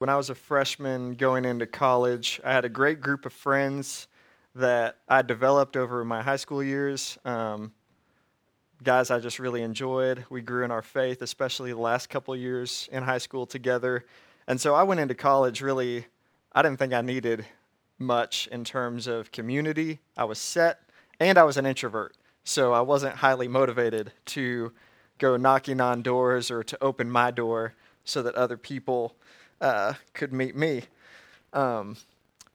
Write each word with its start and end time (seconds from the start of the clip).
when 0.00 0.08
I 0.08 0.16
was 0.16 0.30
a 0.30 0.34
freshman 0.34 1.12
going 1.12 1.44
into 1.44 1.66
college, 1.66 2.40
I 2.42 2.54
had 2.54 2.64
a 2.64 2.70
great 2.70 3.02
group 3.02 3.26
of 3.26 3.34
friends 3.34 4.08
that 4.54 4.96
I 5.06 5.20
developed 5.20 5.76
over 5.76 6.02
my 6.06 6.22
high 6.22 6.36
school 6.36 6.62
years. 6.62 7.18
Um, 7.26 7.72
guys 8.82 9.10
I 9.10 9.18
just 9.20 9.38
really 9.38 9.60
enjoyed. 9.60 10.24
We 10.30 10.40
grew 10.40 10.64
in 10.64 10.70
our 10.70 10.80
faith, 10.80 11.20
especially 11.20 11.74
the 11.74 11.80
last 11.80 12.08
couple 12.08 12.34
years 12.34 12.88
in 12.90 13.02
high 13.02 13.18
school 13.18 13.44
together. 13.44 14.06
And 14.46 14.58
so 14.58 14.74
I 14.74 14.84
went 14.84 15.00
into 15.00 15.14
college 15.14 15.60
really, 15.60 16.06
I 16.50 16.62
didn't 16.62 16.78
think 16.78 16.94
I 16.94 17.02
needed 17.02 17.44
much 17.98 18.48
in 18.50 18.64
terms 18.64 19.06
of 19.06 19.30
community. 19.30 19.98
I 20.16 20.24
was 20.24 20.38
set, 20.38 20.80
and 21.20 21.36
I 21.36 21.42
was 21.42 21.58
an 21.58 21.66
introvert. 21.66 22.16
So 22.42 22.72
I 22.72 22.80
wasn't 22.80 23.16
highly 23.16 23.48
motivated 23.48 24.12
to 24.26 24.72
go 25.18 25.36
knocking 25.36 25.78
on 25.78 26.00
doors 26.00 26.50
or 26.50 26.62
to 26.62 26.82
open 26.82 27.10
my 27.10 27.30
door 27.30 27.74
so 28.02 28.22
that 28.22 28.34
other 28.34 28.56
people 28.56 29.14
uh, 29.60 29.94
could 30.14 30.32
meet 30.32 30.56
me. 30.56 30.82
Um, 31.52 31.96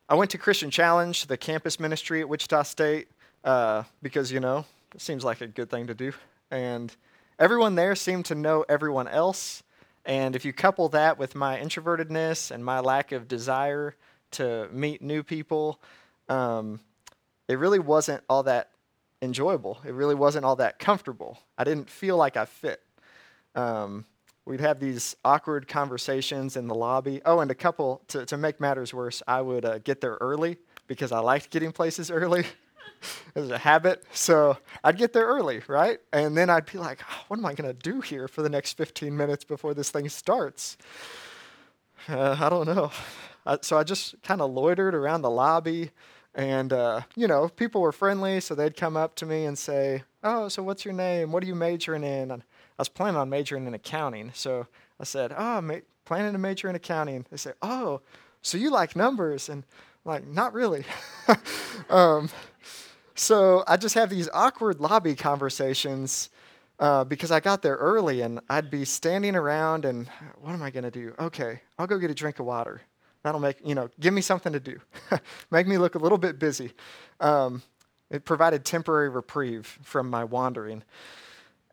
I 0.07 0.15
went 0.15 0.31
to 0.31 0.37
Christian 0.37 0.69
Challenge, 0.71 1.25
the 1.25 1.37
campus 1.37 1.79
ministry 1.79 2.21
at 2.21 2.29
Wichita 2.29 2.63
State, 2.63 3.07
uh, 3.43 3.83
because, 4.01 4.31
you 4.31 4.39
know, 4.39 4.65
it 4.93 5.01
seems 5.01 5.23
like 5.23 5.41
a 5.41 5.47
good 5.47 5.69
thing 5.69 5.87
to 5.87 5.93
do. 5.93 6.13
And 6.51 6.95
everyone 7.39 7.75
there 7.75 7.95
seemed 7.95 8.25
to 8.25 8.35
know 8.35 8.65
everyone 8.69 9.07
else. 9.07 9.63
And 10.05 10.35
if 10.35 10.45
you 10.45 10.53
couple 10.53 10.89
that 10.89 11.17
with 11.17 11.33
my 11.35 11.59
introvertedness 11.59 12.51
and 12.51 12.63
my 12.63 12.79
lack 12.79 13.11
of 13.11 13.27
desire 13.27 13.95
to 14.31 14.67
meet 14.71 15.01
new 15.01 15.23
people, 15.23 15.79
um, 16.29 16.79
it 17.47 17.57
really 17.57 17.79
wasn't 17.79 18.23
all 18.29 18.43
that 18.43 18.69
enjoyable. 19.21 19.79
It 19.85 19.93
really 19.93 20.15
wasn't 20.15 20.45
all 20.45 20.55
that 20.57 20.77
comfortable. 20.77 21.39
I 21.57 21.63
didn't 21.63 21.89
feel 21.89 22.17
like 22.17 22.37
I 22.37 22.45
fit. 22.45 22.81
Um, 23.55 24.05
we'd 24.45 24.61
have 24.61 24.79
these 24.79 25.15
awkward 25.25 25.67
conversations 25.67 26.55
in 26.55 26.67
the 26.67 26.75
lobby. 26.75 27.21
Oh, 27.25 27.39
and 27.39 27.49
a 27.51 27.55
couple, 27.55 28.01
to, 28.09 28.25
to 28.25 28.37
make 28.37 28.59
matters 28.59 28.93
worse, 28.93 29.21
I 29.27 29.41
would 29.41 29.65
uh, 29.65 29.79
get 29.79 30.01
there 30.01 30.17
early 30.21 30.57
because 30.87 31.11
I 31.11 31.19
liked 31.19 31.49
getting 31.49 31.71
places 31.71 32.11
early. 32.11 32.41
it 33.35 33.39
was 33.39 33.49
a 33.49 33.57
habit. 33.57 34.03
So 34.13 34.57
I'd 34.83 34.97
get 34.97 35.13
there 35.13 35.25
early, 35.25 35.61
right? 35.67 35.99
And 36.13 36.37
then 36.37 36.49
I'd 36.49 36.71
be 36.71 36.77
like, 36.77 37.01
oh, 37.09 37.23
what 37.27 37.39
am 37.39 37.45
I 37.45 37.53
going 37.53 37.73
to 37.73 37.91
do 37.91 38.01
here 38.01 38.27
for 38.27 38.41
the 38.41 38.49
next 38.49 38.77
15 38.77 39.15
minutes 39.15 39.43
before 39.43 39.73
this 39.73 39.89
thing 39.89 40.07
starts? 40.09 40.77
Uh, 42.07 42.37
I 42.39 42.49
don't 42.49 42.67
know. 42.67 42.91
I, 43.45 43.57
so 43.61 43.77
I 43.77 43.83
just 43.83 44.21
kind 44.21 44.41
of 44.41 44.51
loitered 44.51 44.93
around 44.93 45.23
the 45.23 45.29
lobby. 45.29 45.91
And, 46.35 46.73
uh, 46.73 47.01
you 47.15 47.27
know, 47.27 47.47
people 47.47 47.81
were 47.81 47.93
friendly, 47.93 48.41
so 48.41 48.55
they'd 48.55 48.75
come 48.75 48.97
up 48.97 49.15
to 49.15 49.25
me 49.25 49.45
and 49.45 49.57
say, 49.57 50.03
Oh, 50.21 50.49
so 50.49 50.61
what's 50.63 50.83
your 50.83 50.93
name? 50.93 51.31
What 51.31 51.43
are 51.43 51.47
you 51.47 51.55
majoring 51.55 52.03
in? 52.03 52.31
And 52.31 52.43
I 52.77 52.81
was 52.81 52.89
planning 52.89 53.17
on 53.17 53.29
majoring 53.29 53.67
in 53.67 53.73
accounting. 53.73 54.31
So 54.33 54.67
I 54.99 55.03
said, 55.03 55.33
Oh, 55.35 55.57
I'm 55.57 55.81
planning 56.05 56.33
to 56.33 56.37
major 56.37 56.69
in 56.69 56.75
accounting. 56.75 57.25
They 57.29 57.37
said, 57.37 57.55
Oh, 57.61 58.01
so 58.41 58.57
you 58.57 58.69
like 58.69 58.95
numbers? 58.95 59.49
And 59.49 59.63
I'm 60.05 60.11
like, 60.11 60.27
Not 60.27 60.53
really. 60.53 60.83
um, 61.89 62.29
so 63.15 63.63
I 63.67 63.77
just 63.77 63.95
have 63.95 64.09
these 64.09 64.29
awkward 64.33 64.79
lobby 64.79 65.15
conversations 65.15 66.29
uh, 66.79 67.05
because 67.05 67.31
I 67.31 67.39
got 67.39 67.61
there 67.61 67.75
early 67.75 68.21
and 68.21 68.41
I'd 68.49 68.69
be 68.69 68.83
standing 68.83 69.35
around 69.35 69.85
and 69.85 70.09
what 70.41 70.51
am 70.51 70.61
I 70.61 70.69
going 70.69 70.83
to 70.83 70.91
do? 70.91 71.13
Okay, 71.17 71.61
I'll 71.79 71.87
go 71.87 71.97
get 71.97 72.11
a 72.11 72.15
drink 72.15 72.39
of 72.39 72.45
water. 72.45 72.81
That'll 73.23 73.39
make, 73.39 73.57
you 73.65 73.73
know, 73.73 73.89
give 73.99 74.13
me 74.13 74.21
something 74.21 74.53
to 74.53 74.59
do. 74.59 74.79
make 75.51 75.65
me 75.67 75.77
look 75.77 75.95
a 75.95 75.97
little 75.97 76.17
bit 76.17 76.37
busy. 76.37 76.73
Um, 77.19 77.63
it 78.11 78.25
provided 78.25 78.65
temporary 78.65 79.09
reprieve 79.09 79.79
from 79.81 80.09
my 80.09 80.23
wandering. 80.23 80.83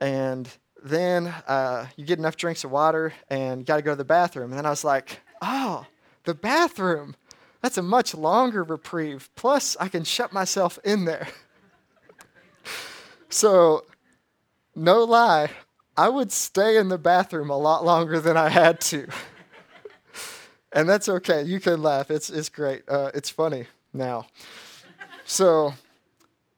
And 0.00 0.48
then 0.84 1.28
uh, 1.46 1.86
you 1.96 2.04
get 2.04 2.18
enough 2.18 2.36
drinks 2.36 2.64
of 2.64 2.70
water 2.70 3.12
and 3.28 3.60
you 3.60 3.64
got 3.64 3.76
to 3.76 3.82
go 3.82 3.92
to 3.92 3.96
the 3.96 4.04
bathroom. 4.04 4.50
And 4.50 4.58
then 4.58 4.66
I 4.66 4.70
was 4.70 4.84
like, 4.84 5.20
oh, 5.40 5.86
the 6.24 6.34
bathroom. 6.34 7.16
That's 7.60 7.78
a 7.78 7.82
much 7.82 8.14
longer 8.14 8.64
reprieve. 8.64 9.30
Plus, 9.36 9.76
I 9.78 9.88
can 9.88 10.02
shut 10.02 10.32
myself 10.32 10.78
in 10.84 11.04
there. 11.04 11.28
so, 13.28 13.84
no 14.74 15.04
lie, 15.04 15.50
I 15.96 16.08
would 16.08 16.32
stay 16.32 16.76
in 16.76 16.88
the 16.88 16.98
bathroom 16.98 17.50
a 17.50 17.58
lot 17.58 17.84
longer 17.84 18.18
than 18.18 18.36
I 18.36 18.48
had 18.48 18.80
to. 18.82 19.06
and 20.72 20.88
that's 20.88 21.08
okay. 21.08 21.42
You 21.42 21.60
can 21.60 21.82
laugh. 21.82 22.10
It's, 22.10 22.30
it's 22.30 22.48
great. 22.48 22.82
Uh, 22.88 23.12
it's 23.14 23.30
funny 23.30 23.66
now. 23.92 24.26
So, 25.24 25.74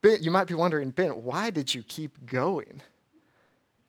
Ben, 0.01 0.23
you 0.23 0.31
might 0.31 0.47
be 0.47 0.55
wondering, 0.55 0.91
Ben, 0.91 1.11
why 1.11 1.51
did 1.51 1.75
you 1.75 1.83
keep 1.83 2.25
going? 2.25 2.81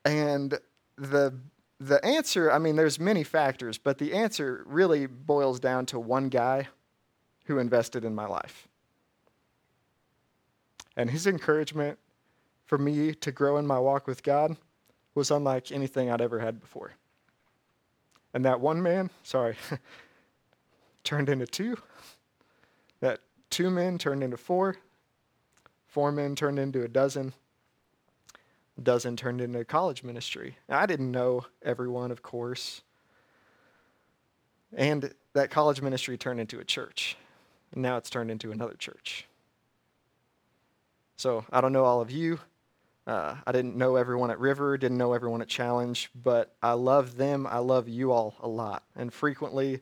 And 0.05 0.59
the 0.97 1.33
the 1.79 2.03
answer, 2.05 2.51
I 2.51 2.57
mean, 2.57 2.77
there's 2.77 2.99
many 2.99 3.23
factors, 3.23 3.77
but 3.77 3.97
the 3.97 4.13
answer 4.13 4.63
really 4.65 5.07
boils 5.07 5.59
down 5.59 5.85
to 5.87 5.99
one 5.99 6.29
guy 6.29 6.69
who 7.45 7.59
invested 7.59 8.05
in 8.05 8.15
my 8.15 8.25
life. 8.25 8.67
And 10.95 11.09
his 11.09 11.27
encouragement 11.27 11.99
for 12.65 12.77
me 12.77 13.13
to 13.13 13.31
grow 13.31 13.57
in 13.57 13.67
my 13.67 13.77
walk 13.77 14.07
with 14.07 14.23
God 14.23 14.55
was 15.15 15.31
unlike 15.31 15.71
anything 15.71 16.09
I'd 16.09 16.21
ever 16.21 16.39
had 16.39 16.61
before. 16.61 16.93
And 18.33 18.45
that 18.45 18.61
one 18.61 18.81
man, 18.81 19.09
sorry, 19.23 19.57
turned 21.03 21.27
into 21.27 21.45
two. 21.45 21.77
That 23.01 23.19
two 23.49 23.69
men 23.69 23.97
turned 23.97 24.23
into 24.23 24.37
four. 24.37 24.77
Four 25.87 26.11
men 26.11 26.35
turned 26.35 26.57
into 26.57 26.83
a 26.83 26.87
dozen 26.87 27.33
dozen 28.81 29.15
turned 29.15 29.41
into 29.41 29.63
college 29.65 30.03
ministry. 30.03 30.57
I 30.69 30.85
didn't 30.85 31.11
know 31.11 31.45
everyone, 31.63 32.11
of 32.11 32.21
course. 32.21 32.81
And 34.75 35.13
that 35.33 35.49
college 35.49 35.81
ministry 35.81 36.17
turned 36.17 36.39
into 36.39 36.59
a 36.59 36.65
church. 36.65 37.17
And 37.71 37.81
now 37.81 37.97
it's 37.97 38.09
turned 38.09 38.31
into 38.31 38.51
another 38.51 38.75
church. 38.75 39.27
So 41.17 41.45
I 41.51 41.61
don't 41.61 41.73
know 41.73 41.85
all 41.85 42.01
of 42.01 42.11
you. 42.11 42.39
Uh, 43.07 43.35
I 43.45 43.51
didn't 43.51 43.75
know 43.75 43.95
everyone 43.95 44.31
at 44.31 44.39
River, 44.39 44.77
didn't 44.77 44.97
know 44.97 45.13
everyone 45.13 45.41
at 45.41 45.47
Challenge, 45.47 46.09
but 46.15 46.55
I 46.63 46.73
love 46.73 47.17
them. 47.17 47.45
I 47.45 47.59
love 47.59 47.87
you 47.87 48.11
all 48.11 48.35
a 48.41 48.47
lot. 48.47 48.83
And 48.95 49.13
frequently, 49.13 49.81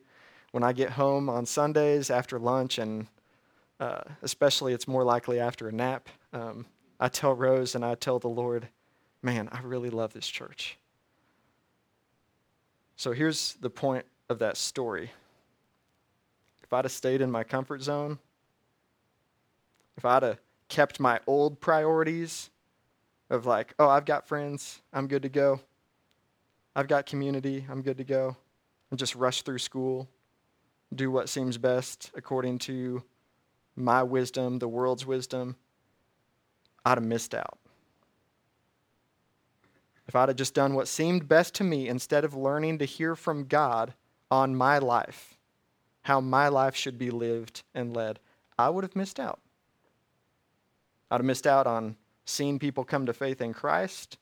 when 0.52 0.62
I 0.64 0.74
get 0.74 0.92
home 0.92 1.30
on 1.30 1.46
Sundays 1.46 2.10
after 2.10 2.38
lunch, 2.38 2.78
and 2.78 3.08
uh, 3.80 4.02
especially 4.22 4.74
it's 4.74 4.88
more 4.88 5.06
likely 5.06 5.40
after 5.40 5.70
a 5.70 5.72
nap, 5.72 6.10
um, 6.34 6.66
I 7.00 7.08
tell 7.08 7.34
Rose 7.34 7.76
and 7.76 7.84
I 7.84 7.96
tell 7.96 8.20
the 8.20 8.28
Lord, 8.28 8.68
man, 9.24 9.50
I 9.52 9.62
really 9.62 9.90
love 9.90 10.14
this 10.14 10.28
church. 10.28 10.78
So 12.96 13.14
here's 13.14 13.54
the 13.56 13.70
point 13.70 14.06
of 14.30 14.40
that 14.40 14.58
story. 14.58 15.12
If 16.64 16.72
I'd 16.72 16.86
have 16.86 16.92
stayed 16.92 17.22
in 17.22 17.32
my 17.32 17.44
comfort 17.44 17.82
zone, 17.82 18.20
if 19.98 20.06
I'd 20.06 20.24
have 20.24 20.40
kept 20.70 21.00
my 21.00 21.20
old 21.26 21.60
priorities 21.60 22.50
of 23.30 23.46
like, 23.46 23.74
oh, 23.80 23.90
I've 23.90 24.06
got 24.06 24.28
friends, 24.28 24.82
I'm 24.92 25.08
good 25.08 25.24
to 25.24 25.30
go. 25.30 25.60
I've 26.76 26.88
got 26.88 27.06
community, 27.06 27.66
I'm 27.70 27.82
good 27.82 27.98
to 27.98 28.04
go. 28.04 28.36
And 28.90 29.00
just 29.00 29.16
rush 29.16 29.42
through 29.42 29.60
school, 29.60 30.08
do 30.94 31.10
what 31.10 31.30
seems 31.30 31.58
best 31.58 32.12
according 32.16 32.60
to 32.60 33.04
my 33.76 34.04
wisdom, 34.04 34.60
the 34.60 34.68
world's 34.68 35.06
wisdom, 35.06 35.56
I'd 36.86 36.98
have 36.98 37.04
missed 37.04 37.34
out. 37.34 37.58
If 40.08 40.16
I'd 40.16 40.30
have 40.30 40.38
just 40.38 40.54
done 40.54 40.74
what 40.74 40.88
seemed 40.88 41.28
best 41.28 41.56
to 41.56 41.64
me 41.64 41.88
instead 41.88 42.26
of 42.26 42.36
learning 42.36 42.80
to 42.80 42.86
hear 42.86 43.16
from 43.16 43.46
God 43.46 43.94
on 44.30 44.56
my 44.56 44.78
life, 44.78 45.38
how 46.04 46.20
my 46.20 46.50
life 46.50 46.76
should 46.76 46.98
be 46.98 47.10
lived 47.10 47.64
and 47.74 47.96
led, 47.96 48.20
I 48.58 48.70
would 48.70 48.84
have 48.84 48.96
missed 48.96 49.20
out. 49.20 49.40
I'd 51.10 51.20
have 51.20 51.26
missed 51.26 51.48
out 51.48 51.68
on 51.68 51.96
seeing 52.26 52.60
people 52.60 52.84
come 52.84 53.06
to 53.06 53.14
faith 53.14 53.42
in 53.42 53.54
Christ. 53.54 54.18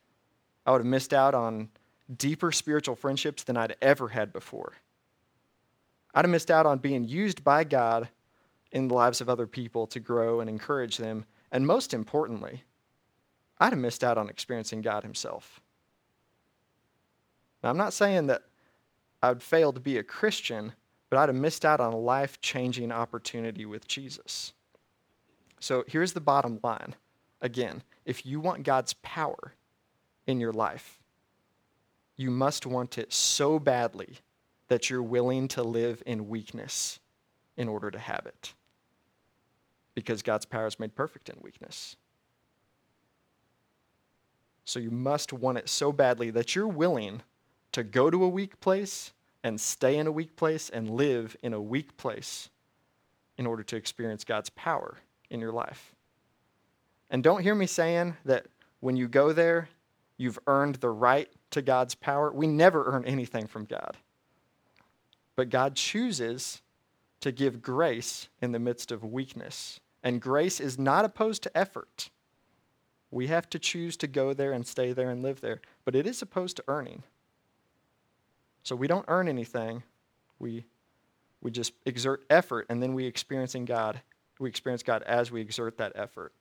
I 0.66 0.72
would 0.72 0.82
have 0.82 0.86
missed 0.86 1.14
out 1.14 1.34
on 1.34 1.70
deeper 2.18 2.52
spiritual 2.52 2.96
friendships 2.96 3.44
than 3.44 3.58
I'd 3.58 3.76
ever 3.82 4.10
had 4.10 4.34
before. 4.34 4.74
I'd 6.14 6.26
have 6.26 6.32
missed 6.32 6.52
out 6.52 6.66
on 6.66 6.80
being 6.80 7.06
used 7.06 7.44
by 7.44 7.64
God 7.64 8.10
in 8.72 8.88
the 8.88 8.94
lives 8.94 9.22
of 9.22 9.30
other 9.30 9.48
people 9.48 9.88
to 9.88 10.00
grow 10.00 10.40
and 10.42 10.50
encourage 10.50 10.98
them. 10.98 11.26
And 11.52 11.66
most 11.66 11.94
importantly, 11.94 12.64
I'd 13.60 13.74
have 13.74 13.80
missed 13.80 14.04
out 14.04 14.18
on 14.18 14.30
experiencing 14.30 14.82
God 14.82 15.04
Himself. 15.04 15.61
Now, 17.64 17.70
I'm 17.70 17.78
not 17.78 17.94
saying 17.94 18.28
that 18.28 18.44
I 19.22 19.30
would 19.30 19.44
fail 19.44 19.72
to 19.74 19.80
be 19.80 19.98
a 19.98 20.04
Christian, 20.04 20.74
but 21.10 21.20
I'd 21.20 21.30
have 21.30 21.36
missed 21.36 21.66
out 21.66 21.80
on 21.80 21.94
a 21.94 21.98
life 21.98 22.42
changing 22.42 22.92
opportunity 22.92 23.66
with 23.66 23.88
Jesus. 23.88 24.54
So 25.60 25.84
here's 25.88 26.14
the 26.14 26.22
bottom 26.22 26.60
line. 26.64 26.96
Again, 27.42 27.84
if 28.06 28.26
you 28.26 28.40
want 28.40 28.64
God's 28.64 28.94
power 28.96 29.54
in 30.26 30.40
your 30.40 30.54
life, 30.54 31.00
you 32.18 32.32
must 32.32 32.66
want 32.66 32.98
it 32.98 33.14
so 33.14 33.60
badly 33.60 34.18
that 34.68 34.90
you're 34.90 35.04
willing 35.04 35.48
to 35.50 35.64
live 35.64 36.02
in 36.06 36.30
weakness 36.30 37.00
in 37.58 37.68
order 37.68 37.92
to 37.92 38.00
have 38.00 38.26
it. 38.26 38.54
Because 39.94 40.22
God's 40.22 40.46
power 40.46 40.68
is 40.68 40.80
made 40.80 40.96
perfect 40.96 41.30
in 41.30 41.36
weakness. 41.42 41.96
So 44.64 44.80
you 44.80 44.92
must 44.92 45.34
want 45.34 45.58
it 45.58 45.68
so 45.68 45.92
badly 45.92 46.32
that 46.32 46.56
you're 46.56 46.68
willing 46.68 47.22
to 47.72 47.84
go 47.84 48.10
to 48.10 48.24
a 48.24 48.30
weak 48.30 48.60
place, 48.60 49.14
and 49.44 49.60
stay 49.60 49.98
in 49.98 50.08
a 50.08 50.12
weak 50.12 50.36
place 50.36 50.70
and 50.70 50.90
live 50.90 51.36
in 51.42 51.54
a 51.54 51.62
weak 51.62 51.98
place 51.98 52.50
in 53.38 53.48
order 53.48 53.64
to 53.64 53.76
experience 53.76 54.24
God's 54.24 54.50
power 54.52 54.98
in 55.30 55.40
your 55.40 55.52
life. 55.52 55.96
And 57.10 57.24
don't 57.24 57.42
hear 57.42 57.56
me 57.56 57.66
saying 57.66 58.16
that 58.26 58.46
when 58.80 58.96
you 58.96 59.08
go 59.08 59.34
there, 59.34 59.70
you've 60.18 60.40
earned 60.48 60.76
the 60.76 60.90
right 60.90 61.30
to 61.52 61.62
God's 61.62 61.96
power. 61.96 62.32
We 62.32 62.48
never 62.48 62.86
earn 62.86 63.06
anything 63.06 63.48
from 63.48 63.66
God. 63.66 63.98
But 65.36 65.50
God 65.50 65.76
chooses 65.76 66.62
to 67.22 67.32
give 67.32 67.62
grace 67.62 68.30
in 68.42 68.52
the 68.52 68.60
midst 68.60 68.92
of 68.92 69.04
weakness. 69.04 69.80
And 70.04 70.22
grace 70.22 70.60
is 70.60 70.78
not 70.78 71.06
opposed 71.06 71.44
to 71.44 71.58
effort. 71.58 72.10
We 73.10 73.28
have 73.28 73.50
to 73.50 73.60
choose 73.60 73.98
to 73.98 74.08
go 74.08 74.34
there 74.34 74.52
and 74.54 74.66
stay 74.66 74.94
there 74.94 75.10
and 75.10 75.22
live 75.22 75.42
there, 75.42 75.62
but 75.84 75.96
it 75.96 76.08
is 76.08 76.22
opposed 76.22 76.58
to 76.58 76.64
earning. 76.68 77.04
So 78.64 78.76
we 78.76 78.88
don't 78.88 79.06
earn 79.08 79.28
anything. 79.28 79.84
We, 80.40 80.66
we 81.42 81.52
just 81.52 81.74
exert 81.86 82.24
effort, 82.30 82.68
and 82.70 82.82
then 82.82 82.94
we 82.94 83.06
experiencing 83.06 83.66
God. 83.66 84.02
We 84.40 84.50
experience 84.50 84.84
God 84.84 85.04
as 85.04 85.32
we 85.32 85.42
exert 85.42 85.78
that 85.78 85.94
effort. 85.96 86.34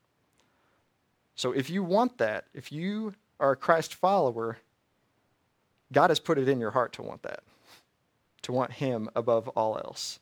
So 1.35 1.53
if 1.53 1.71
you 1.71 1.83
want 1.83 2.19
that, 2.19 2.47
if 2.55 2.71
you 2.71 3.15
are 3.39 3.53
a 3.53 3.57
Christ 3.57 3.95
follower, 3.95 4.59
God 5.93 6.11
has 6.11 6.21
put 6.21 6.39
it 6.39 6.49
in 6.49 6.61
your 6.61 6.71
heart 6.71 6.93
to 6.95 7.03
want 7.03 7.23
that, 7.23 7.43
to 8.43 8.53
want 8.53 8.73
Him 8.73 9.09
above 9.17 9.49
all 9.49 9.77
else. 9.79 10.21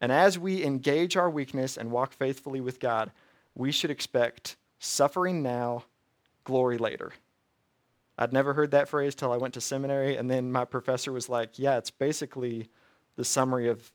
And 0.00 0.12
as 0.12 0.38
we 0.38 0.64
engage 0.64 1.16
our 1.16 1.30
weakness 1.30 1.76
and 1.76 1.90
walk 1.90 2.12
faithfully 2.12 2.60
with 2.60 2.78
God, 2.78 3.10
we 3.54 3.72
should 3.72 3.90
expect 3.90 4.56
suffering 4.78 5.42
now, 5.42 5.84
glory 6.44 6.78
later. 6.78 7.12
I'd 8.18 8.32
never 8.32 8.52
heard 8.52 8.72
that 8.72 8.88
phrase 8.88 9.14
till 9.14 9.32
I 9.32 9.36
went 9.36 9.54
to 9.54 9.60
seminary, 9.60 10.16
and 10.16 10.28
then 10.28 10.50
my 10.50 10.64
professor 10.64 11.12
was 11.12 11.28
like, 11.28 11.58
Yeah, 11.58 11.78
it's 11.78 11.90
basically 11.90 12.68
the 13.16 13.24
summary 13.24 13.68
of 13.68 13.90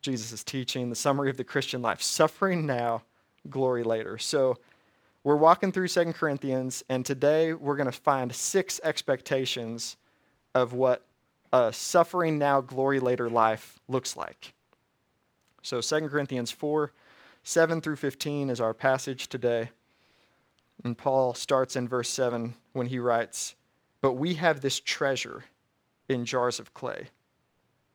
Jesus' 0.00 0.44
teaching, 0.44 0.90
the 0.90 0.96
summary 0.96 1.28
of 1.28 1.36
the 1.36 1.44
Christian 1.44 1.82
life 1.82 2.00
suffering 2.00 2.66
now, 2.66 3.02
glory 3.50 3.82
later. 3.82 4.16
So 4.18 4.58
we're 5.24 5.36
walking 5.36 5.72
through 5.72 5.88
Second 5.88 6.14
Corinthians, 6.14 6.84
and 6.88 7.04
today 7.04 7.52
we're 7.52 7.76
going 7.76 7.90
to 7.90 7.92
find 7.92 8.34
six 8.34 8.80
expectations 8.84 9.96
of 10.54 10.72
what 10.72 11.04
a 11.52 11.72
suffering 11.72 12.38
now, 12.38 12.60
glory 12.60 13.00
later 13.00 13.28
life 13.28 13.80
looks 13.88 14.16
like. 14.16 14.54
So 15.62 15.80
Second 15.80 16.10
Corinthians 16.10 16.50
4 16.50 16.92
7 17.44 17.80
through 17.80 17.96
15 17.96 18.50
is 18.50 18.60
our 18.60 18.74
passage 18.74 19.28
today. 19.28 19.70
And 20.84 20.96
Paul 20.96 21.34
starts 21.34 21.76
in 21.76 21.88
verse 21.88 22.08
7 22.08 22.54
when 22.72 22.86
he 22.86 22.98
writes, 22.98 23.54
But 24.00 24.14
we 24.14 24.34
have 24.34 24.60
this 24.60 24.80
treasure 24.80 25.44
in 26.08 26.24
jars 26.24 26.60
of 26.60 26.74
clay 26.74 27.08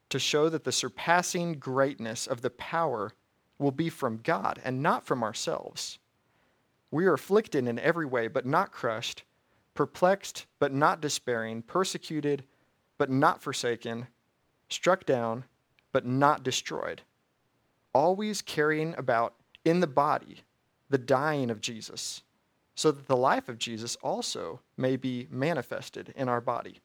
to 0.09 0.19
show 0.19 0.49
that 0.49 0.63
the 0.63 0.71
surpassing 0.71 1.53
greatness 1.53 2.27
of 2.27 2.41
the 2.41 2.49
power 2.51 3.13
will 3.57 3.71
be 3.71 3.89
from 3.89 4.17
God 4.17 4.59
and 4.63 4.83
not 4.83 5.05
from 5.05 5.23
ourselves. 5.23 5.97
We 6.91 7.05
are 7.05 7.13
afflicted 7.13 7.67
in 7.67 7.79
every 7.79 8.05
way, 8.05 8.27
but 8.27 8.45
not 8.45 8.71
crushed, 8.71 9.23
perplexed, 9.73 10.45
but 10.59 10.71
not 10.71 11.01
despairing, 11.01 11.63
persecuted, 11.63 12.43
but 12.97 13.09
not 13.09 13.41
forsaken, 13.41 14.07
struck 14.69 15.05
down, 15.05 15.45
but 15.91 16.05
not 16.05 16.43
destroyed, 16.43 17.01
always 17.93 18.41
carrying 18.41 18.93
about 18.97 19.33
in 19.65 19.79
the 19.79 19.87
body 19.87 20.41
the 20.89 20.97
dying 20.97 21.49
of 21.49 21.61
Jesus 21.61 22.21
so 22.75 22.91
that 22.91 23.07
the 23.07 23.17
life 23.17 23.49
of 23.49 23.59
Jesus 23.59 23.95
also 23.97 24.59
may 24.77 24.95
be 24.95 25.27
manifested 25.29 26.13
in 26.15 26.27
our 26.27 26.41
body. 26.41 26.81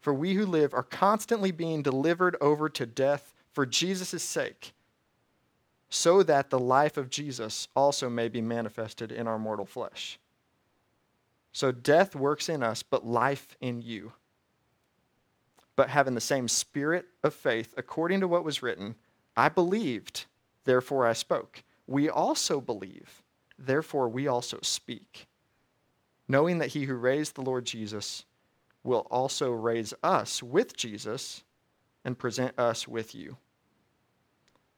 For 0.00 0.12
we 0.12 0.34
who 0.34 0.44
live 0.44 0.74
are 0.74 0.82
constantly 0.82 1.50
being 1.50 1.82
delivered 1.82 2.36
over 2.40 2.68
to 2.68 2.84
death 2.84 3.32
for 3.52 3.64
Jesus' 3.64 4.22
sake, 4.22 4.74
so 5.88 6.22
that 6.22 6.50
the 6.50 6.58
life 6.58 6.96
of 6.96 7.08
Jesus 7.08 7.68
also 7.74 8.10
may 8.10 8.28
be 8.28 8.42
manifested 8.42 9.10
in 9.10 9.26
our 9.26 9.38
mortal 9.38 9.64
flesh. 9.64 10.18
So 11.52 11.72
death 11.72 12.14
works 12.14 12.48
in 12.48 12.62
us, 12.62 12.82
but 12.82 13.06
life 13.06 13.56
in 13.60 13.80
you. 13.80 14.12
But 15.76 15.88
having 15.88 16.14
the 16.14 16.20
same 16.20 16.48
spirit 16.48 17.06
of 17.22 17.32
faith, 17.32 17.72
according 17.76 18.20
to 18.20 18.28
what 18.28 18.44
was 18.44 18.62
written, 18.62 18.96
I 19.36 19.48
believed, 19.48 20.26
therefore 20.64 21.06
I 21.06 21.12
spoke. 21.14 21.62
We 21.86 22.10
also 22.10 22.60
believe 22.60 23.22
Therefore, 23.58 24.08
we 24.08 24.26
also 24.26 24.58
speak, 24.62 25.26
knowing 26.28 26.58
that 26.58 26.70
he 26.70 26.84
who 26.84 26.94
raised 26.94 27.34
the 27.34 27.42
Lord 27.42 27.64
Jesus 27.64 28.24
will 28.82 29.06
also 29.10 29.50
raise 29.50 29.94
us 30.02 30.42
with 30.42 30.76
Jesus 30.76 31.42
and 32.04 32.18
present 32.18 32.58
us 32.58 32.86
with 32.86 33.14
you. 33.14 33.36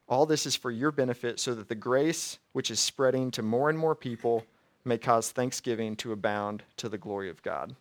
All 0.08 0.26
this 0.26 0.46
is 0.46 0.55
for 0.55 0.70
your 0.70 0.93
benefit, 0.93 1.40
so 1.40 1.55
that 1.55 1.69
the 1.69 1.75
grace 1.75 2.38
which 2.52 2.70
is 2.70 2.78
spreading 2.78 3.31
to 3.32 3.43
more 3.43 3.69
and 3.69 3.78
more 3.78 3.96
people 3.96 4.44
may 4.84 4.99
cause 4.99 5.31
thanksgiving 5.31 5.96
to 5.96 6.12
abound 6.12 6.62
to 6.76 6.88
the 6.88 6.99
glory 6.99 7.28
of 7.28 7.43
God. 7.43 7.75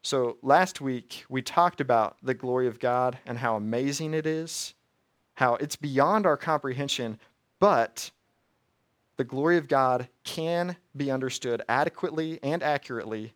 So, 0.00 0.38
last 0.42 0.80
week 0.80 1.24
we 1.28 1.42
talked 1.42 1.80
about 1.80 2.16
the 2.22 2.34
glory 2.34 2.66
of 2.66 2.78
God 2.78 3.18
and 3.26 3.38
how 3.38 3.56
amazing 3.56 4.14
it 4.14 4.26
is, 4.26 4.74
how 5.34 5.54
it's 5.56 5.76
beyond 5.76 6.26
our 6.26 6.36
comprehension, 6.36 7.18
but 7.58 8.10
the 9.16 9.24
glory 9.24 9.56
of 9.56 9.68
God 9.68 10.08
can 10.24 10.76
be 10.96 11.10
understood 11.10 11.62
adequately 11.68 12.40
and 12.42 12.62
accurately 12.62 13.34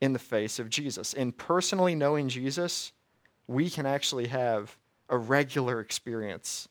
in 0.00 0.12
the 0.12 0.18
face 0.18 0.58
of 0.58 0.70
Jesus. 0.70 1.12
In 1.14 1.32
personally 1.32 1.94
knowing 1.94 2.28
Jesus, 2.28 2.92
we 3.46 3.70
can 3.70 3.86
actually 3.86 4.28
have 4.28 4.76
a 5.08 5.16
regular 5.16 5.80
experience 5.80 6.68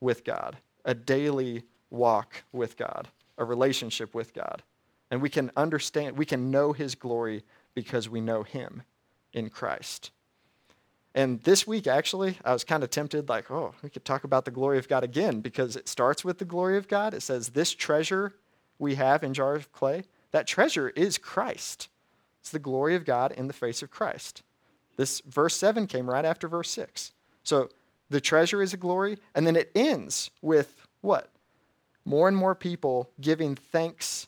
with 0.00 0.24
God, 0.24 0.56
a 0.84 0.94
daily 0.94 1.64
walk 1.90 2.44
with 2.52 2.76
God, 2.76 3.08
a 3.38 3.44
relationship 3.44 4.14
with 4.14 4.34
God. 4.34 4.62
And 5.10 5.20
we 5.22 5.28
can 5.28 5.50
understand, 5.56 6.16
we 6.16 6.26
can 6.26 6.50
know 6.50 6.72
his 6.72 6.94
glory 6.94 7.44
because 7.74 8.08
we 8.08 8.20
know 8.20 8.42
him 8.42 8.82
in 9.32 9.50
Christ. 9.50 10.10
And 11.14 11.40
this 11.44 11.66
week, 11.66 11.86
actually, 11.86 12.38
I 12.44 12.52
was 12.52 12.64
kind 12.64 12.82
of 12.82 12.90
tempted, 12.90 13.28
like, 13.28 13.50
oh, 13.50 13.74
we 13.82 13.90
could 13.90 14.04
talk 14.04 14.24
about 14.24 14.44
the 14.44 14.50
glory 14.50 14.78
of 14.78 14.88
God 14.88 15.04
again 15.04 15.40
because 15.40 15.76
it 15.76 15.88
starts 15.88 16.24
with 16.24 16.38
the 16.38 16.44
glory 16.44 16.76
of 16.76 16.88
God. 16.88 17.14
It 17.14 17.22
says, 17.22 17.50
This 17.50 17.72
treasure 17.72 18.34
we 18.78 18.96
have 18.96 19.22
in 19.22 19.32
jars 19.32 19.60
of 19.60 19.72
clay, 19.72 20.04
that 20.32 20.48
treasure 20.48 20.88
is 20.90 21.16
Christ. 21.16 21.88
It's 22.40 22.50
the 22.50 22.58
glory 22.58 22.96
of 22.96 23.04
God 23.04 23.30
in 23.32 23.46
the 23.46 23.52
face 23.52 23.82
of 23.82 23.90
Christ. 23.90 24.42
This 24.96 25.20
verse 25.20 25.56
7 25.56 25.86
came 25.86 26.10
right 26.10 26.24
after 26.24 26.48
verse 26.48 26.70
6. 26.70 27.12
So 27.44 27.68
the 28.10 28.20
treasure 28.20 28.60
is 28.60 28.74
a 28.74 28.76
glory, 28.76 29.18
and 29.34 29.46
then 29.46 29.56
it 29.56 29.70
ends 29.74 30.30
with 30.42 30.86
what? 31.00 31.30
More 32.04 32.28
and 32.28 32.36
more 32.36 32.54
people 32.54 33.10
giving 33.20 33.54
thanks, 33.54 34.26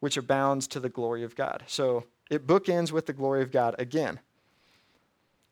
which 0.00 0.16
abounds 0.16 0.66
to 0.68 0.80
the 0.80 0.88
glory 0.88 1.22
of 1.22 1.36
God. 1.36 1.62
So 1.66 2.04
it 2.30 2.46
bookends 2.46 2.92
with 2.92 3.06
the 3.06 3.12
glory 3.12 3.42
of 3.42 3.50
God 3.50 3.74
again. 3.78 4.20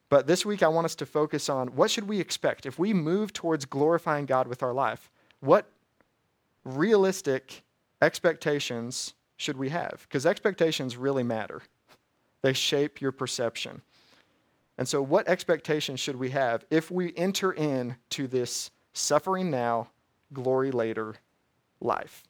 But 0.09 0.27
this 0.27 0.47
week, 0.47 0.63
I 0.63 0.69
want 0.69 0.87
us 0.87 0.95
to 0.97 1.07
focus 1.07 1.49
on 1.49 1.69
what 1.69 1.91
should 1.91 2.09
we 2.09 2.21
expect 2.21 2.65
if 2.65 2.79
we 2.79 2.95
move 2.95 3.33
towards 3.33 3.67
glorifying 3.67 4.27
God 4.27 4.49
with 4.49 4.63
our 4.63 4.73
life? 4.73 5.11
What 5.41 5.71
realistic 6.65 7.63
expectations 8.01 9.15
should 9.37 9.59
we 9.59 9.69
have? 9.69 10.07
Because 10.09 10.25
expectations 10.25 10.97
really 10.97 11.23
matter, 11.23 11.63
they 12.43 12.53
shape 12.53 13.01
your 13.01 13.13
perception. 13.13 13.83
And 14.79 14.89
so, 14.89 15.03
what 15.03 15.29
expectations 15.29 16.01
should 16.01 16.17
we 16.17 16.31
have 16.31 16.65
if 16.71 16.91
we 16.91 17.13
enter 17.17 17.53
into 17.53 18.29
this 18.29 18.71
suffering 18.93 19.51
now, 19.51 19.89
glory 20.33 20.71
later 20.71 21.17
life? 21.81 22.23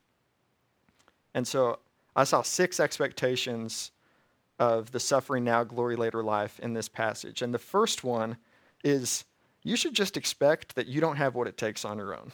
And 1.34 1.46
so, 1.46 1.78
I 2.16 2.24
saw 2.24 2.42
six 2.42 2.80
expectations 2.80 3.92
of 4.58 4.90
the 4.90 5.00
suffering 5.00 5.44
now, 5.44 5.64
glory 5.64 5.96
later 5.96 6.22
life 6.22 6.58
in 6.60 6.72
this 6.72 6.88
passage. 6.88 7.42
And 7.42 7.54
the 7.54 7.58
first 7.58 8.02
one 8.02 8.36
is 8.82 9.24
you 9.62 9.76
should 9.76 9.94
just 9.94 10.16
expect 10.16 10.74
that 10.74 10.86
you 10.86 11.00
don't 11.00 11.16
have 11.16 11.34
what 11.34 11.46
it 11.46 11.56
takes 11.56 11.84
on 11.84 11.98
your 11.98 12.14
own. 12.14 12.32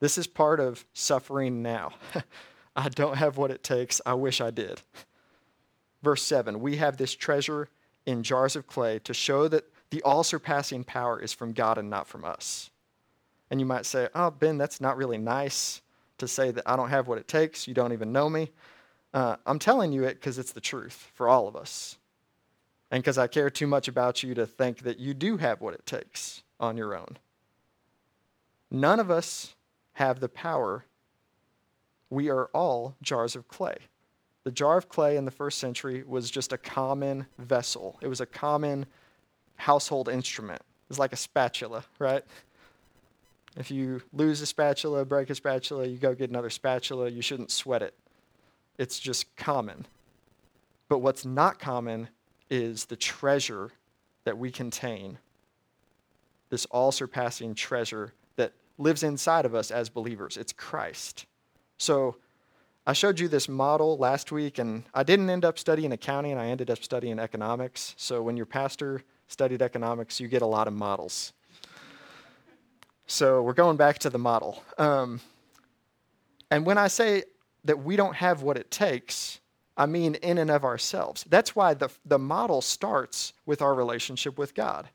This 0.00 0.18
is 0.18 0.26
part 0.26 0.58
of 0.58 0.84
suffering 0.92 1.62
now. 1.62 1.92
I 2.76 2.88
don't 2.88 3.16
have 3.16 3.36
what 3.36 3.50
it 3.50 3.62
takes. 3.62 4.00
I 4.04 4.14
wish 4.14 4.40
I 4.40 4.50
did. 4.50 4.80
Verse 6.02 6.22
7 6.22 6.60
We 6.60 6.76
have 6.76 6.96
this 6.96 7.14
treasure 7.14 7.68
in 8.06 8.22
jars 8.22 8.56
of 8.56 8.66
clay 8.66 8.98
to 9.00 9.14
show 9.14 9.46
that 9.48 9.64
the 9.90 10.02
all 10.02 10.24
surpassing 10.24 10.84
power 10.84 11.20
is 11.20 11.32
from 11.32 11.52
God 11.52 11.78
and 11.78 11.90
not 11.90 12.08
from 12.08 12.24
us. 12.24 12.70
And 13.50 13.60
you 13.60 13.66
might 13.66 13.86
say, 13.86 14.08
Oh, 14.14 14.30
Ben, 14.30 14.58
that's 14.58 14.80
not 14.80 14.96
really 14.96 15.18
nice 15.18 15.82
to 16.18 16.26
say 16.26 16.50
that 16.50 16.64
I 16.66 16.76
don't 16.76 16.88
have 16.88 17.06
what 17.06 17.18
it 17.18 17.28
takes. 17.28 17.68
You 17.68 17.74
don't 17.74 17.92
even 17.92 18.12
know 18.12 18.28
me. 18.28 18.50
Uh, 19.12 19.36
I'm 19.46 19.58
telling 19.58 19.92
you 19.92 20.04
it 20.04 20.14
because 20.14 20.38
it's 20.38 20.52
the 20.52 20.60
truth 20.60 21.10
for 21.14 21.28
all 21.28 21.46
of 21.46 21.56
us. 21.56 21.98
And 22.90 23.02
because 23.02 23.18
I 23.18 23.26
care 23.26 23.50
too 23.50 23.66
much 23.66 23.88
about 23.88 24.22
you 24.22 24.34
to 24.34 24.46
think 24.46 24.80
that 24.80 24.98
you 24.98 25.14
do 25.14 25.38
have 25.38 25.60
what 25.60 25.74
it 25.74 25.86
takes 25.86 26.42
on 26.60 26.76
your 26.76 26.94
own. 26.94 27.18
None 28.70 29.00
of 29.00 29.10
us 29.10 29.54
have 29.94 30.20
the 30.20 30.28
power. 30.28 30.84
We 32.10 32.30
are 32.30 32.46
all 32.54 32.96
jars 33.02 33.36
of 33.36 33.48
clay. 33.48 33.76
The 34.44 34.50
jar 34.50 34.76
of 34.76 34.88
clay 34.88 35.16
in 35.16 35.24
the 35.24 35.30
first 35.30 35.58
century 35.58 36.02
was 36.06 36.30
just 36.30 36.52
a 36.52 36.58
common 36.58 37.26
vessel, 37.38 37.98
it 38.00 38.08
was 38.08 38.20
a 38.20 38.26
common 38.26 38.86
household 39.56 40.08
instrument. 40.08 40.62
It's 40.90 40.98
like 40.98 41.12
a 41.12 41.16
spatula, 41.16 41.84
right? 41.98 42.24
If 43.56 43.70
you 43.70 44.02
lose 44.12 44.40
a 44.40 44.46
spatula, 44.46 45.04
break 45.04 45.30
a 45.30 45.34
spatula, 45.34 45.86
you 45.86 45.96
go 45.96 46.14
get 46.14 46.30
another 46.30 46.50
spatula, 46.50 47.08
you 47.08 47.22
shouldn't 47.22 47.50
sweat 47.50 47.82
it. 47.82 47.94
It's 48.82 48.98
just 48.98 49.36
common. 49.36 49.86
But 50.88 50.98
what's 50.98 51.24
not 51.24 51.60
common 51.60 52.08
is 52.50 52.86
the 52.86 52.96
treasure 52.96 53.70
that 54.24 54.36
we 54.36 54.50
contain, 54.50 55.18
this 56.50 56.64
all 56.64 56.90
surpassing 56.90 57.54
treasure 57.54 58.12
that 58.34 58.54
lives 58.78 59.04
inside 59.04 59.44
of 59.44 59.54
us 59.54 59.70
as 59.70 59.88
believers. 59.88 60.36
It's 60.36 60.52
Christ. 60.52 61.26
So 61.78 62.16
I 62.84 62.92
showed 62.92 63.20
you 63.20 63.28
this 63.28 63.48
model 63.48 63.98
last 63.98 64.32
week, 64.32 64.58
and 64.58 64.82
I 64.92 65.04
didn't 65.04 65.30
end 65.30 65.44
up 65.44 65.60
studying 65.60 65.92
accounting, 65.92 66.36
I 66.36 66.48
ended 66.48 66.68
up 66.68 66.82
studying 66.82 67.20
economics. 67.20 67.94
So 67.96 68.20
when 68.20 68.36
your 68.36 68.46
pastor 68.46 69.04
studied 69.28 69.62
economics, 69.62 70.18
you 70.18 70.26
get 70.26 70.42
a 70.42 70.46
lot 70.46 70.66
of 70.66 70.74
models. 70.74 71.32
So 73.06 73.42
we're 73.42 73.52
going 73.52 73.76
back 73.76 74.00
to 74.00 74.10
the 74.10 74.18
model. 74.18 74.64
Um, 74.76 75.20
and 76.50 76.66
when 76.66 76.78
I 76.78 76.88
say 76.88 77.22
that 77.64 77.82
we 77.82 77.96
don't 77.96 78.16
have 78.16 78.42
what 78.42 78.56
it 78.56 78.70
takes, 78.70 79.40
I 79.76 79.86
mean 79.86 80.16
in 80.16 80.38
and 80.38 80.50
of 80.50 80.64
ourselves. 80.64 81.24
That's 81.28 81.56
why 81.56 81.74
the, 81.74 81.88
the 82.04 82.18
model 82.18 82.60
starts 82.60 83.32
with 83.46 83.62
our 83.62 83.74
relationship 83.74 84.38
with 84.38 84.54
God. 84.54 84.88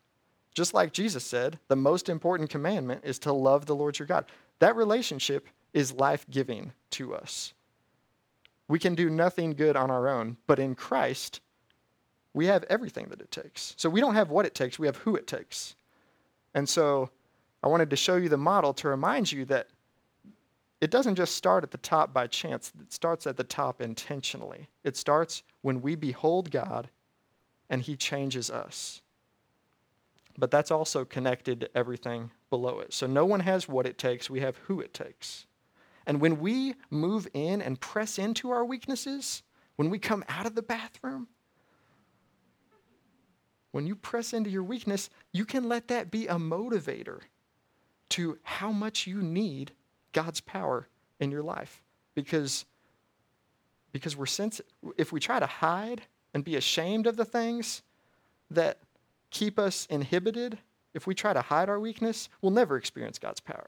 Just 0.54 0.74
like 0.74 0.92
Jesus 0.92 1.24
said, 1.24 1.60
the 1.68 1.76
most 1.76 2.10
important 2.10 2.50
commandment 2.50 3.02
is 3.04 3.20
to 3.20 3.34
love 3.34 3.66
the 3.66 3.76
Lord 3.76 4.00
your 4.00 4.08
God. 4.08 4.26
That 4.60 4.76
relationship 4.76 5.48
is 5.74 5.94
life 5.94 6.26
giving 6.30 6.74
to 6.92 7.14
us. 7.14 7.54
We 8.68 8.80
can 8.80 8.96
do 8.96 9.10
nothing 9.10 9.54
good 9.54 9.76
on 9.76 9.92
our 9.92 10.08
own, 10.08 10.38
but 10.48 10.60
in 10.60 10.76
Christ, 10.76 11.42
we 12.34 12.48
have 12.48 12.64
everything 12.70 13.08
that 13.10 13.22
it 13.22 13.32
takes. 13.32 13.74
So 13.78 13.90
we 13.90 14.02
don't 14.02 14.16
have 14.16 14.30
what 14.30 14.46
it 14.46 14.56
takes, 14.56 14.78
we 14.78 14.88
have 14.88 14.98
who 14.98 15.16
it 15.16 15.28
takes. 15.28 15.76
And 16.54 16.68
so 16.68 17.10
I 17.64 17.68
wanted 17.68 17.90
to 17.92 17.96
show 17.96 18.16
you 18.16 18.30
the 18.30 18.38
model 18.38 18.74
to 18.76 18.88
remind 18.88 19.32
you 19.32 19.46
that 19.46 19.68
it 20.80 20.92
doesn't 20.92 21.16
just 21.16 21.36
start 21.36 21.64
at 21.64 21.72
the 21.72 21.78
top 21.78 22.14
by 22.14 22.28
chance, 22.28 22.72
it 22.80 22.94
starts 22.94 23.26
at 23.26 23.38
the 23.38 23.44
top 23.44 23.82
intentionally. 23.82 24.68
It 24.84 24.96
starts 24.96 25.44
when 25.62 25.82
we 25.82 25.96
behold 25.96 26.52
God 26.52 26.90
and 27.70 27.82
He 27.82 27.96
changes 27.96 28.52
us. 28.52 29.02
But 30.38 30.52
that's 30.52 30.70
also 30.70 31.04
connected 31.04 31.62
to 31.62 31.78
everything 31.78 32.30
below 32.52 32.80
it. 32.80 32.94
So 32.94 33.08
no 33.08 33.26
one 33.26 33.40
has 33.40 33.68
what 33.68 33.88
it 33.88 33.98
takes, 33.98 34.30
we 34.30 34.42
have 34.42 34.58
who 34.58 34.80
it 34.80 34.94
takes. 34.94 35.48
And 36.06 36.22
when 36.22 36.40
we 36.40 36.76
move 36.90 37.28
in 37.34 37.62
and 37.62 37.80
press 37.80 38.20
into 38.20 38.52
our 38.52 38.64
weaknesses, 38.64 39.44
when 39.76 39.90
we 39.90 40.00
come 40.00 40.24
out 40.30 40.46
of 40.46 40.56
the 40.56 40.62
bathroom, 40.62 41.28
when 43.72 43.86
you 43.86 43.96
press 43.96 44.32
into 44.32 44.50
your 44.50 44.64
weakness, 44.64 45.10
you 45.34 45.44
can 45.44 45.68
let 45.68 45.88
that 45.90 46.10
be 46.10 46.28
a 46.28 46.36
motivator 46.36 47.22
to 48.10 48.38
how 48.44 48.72
much 48.72 49.06
you 49.06 49.22
need 49.22 49.74
God's 50.18 50.42
power 50.42 50.88
in 51.20 51.30
your 51.30 51.44
life. 51.44 51.84
Because, 52.16 52.66
because 53.92 54.18
we're 54.18 54.26
sensitive. 54.26 54.72
If 54.98 55.12
we 55.12 55.20
try 55.20 55.40
to 55.40 55.46
hide 55.46 56.02
and 56.34 56.44
be 56.44 56.56
ashamed 56.56 57.06
of 57.06 57.18
the 57.18 57.24
things 57.24 57.84
that 58.50 58.80
keep 59.30 59.60
us 59.60 59.86
inhibited, 59.92 60.58
if 60.96 61.06
we 61.06 61.14
try 61.14 61.34
to 61.34 61.42
hide 61.42 61.70
our 61.70 61.80
weakness, 61.80 62.30
we'll 62.42 62.52
never 62.52 62.78
experience 62.78 63.20
God's 63.20 63.40
power. 63.40 63.68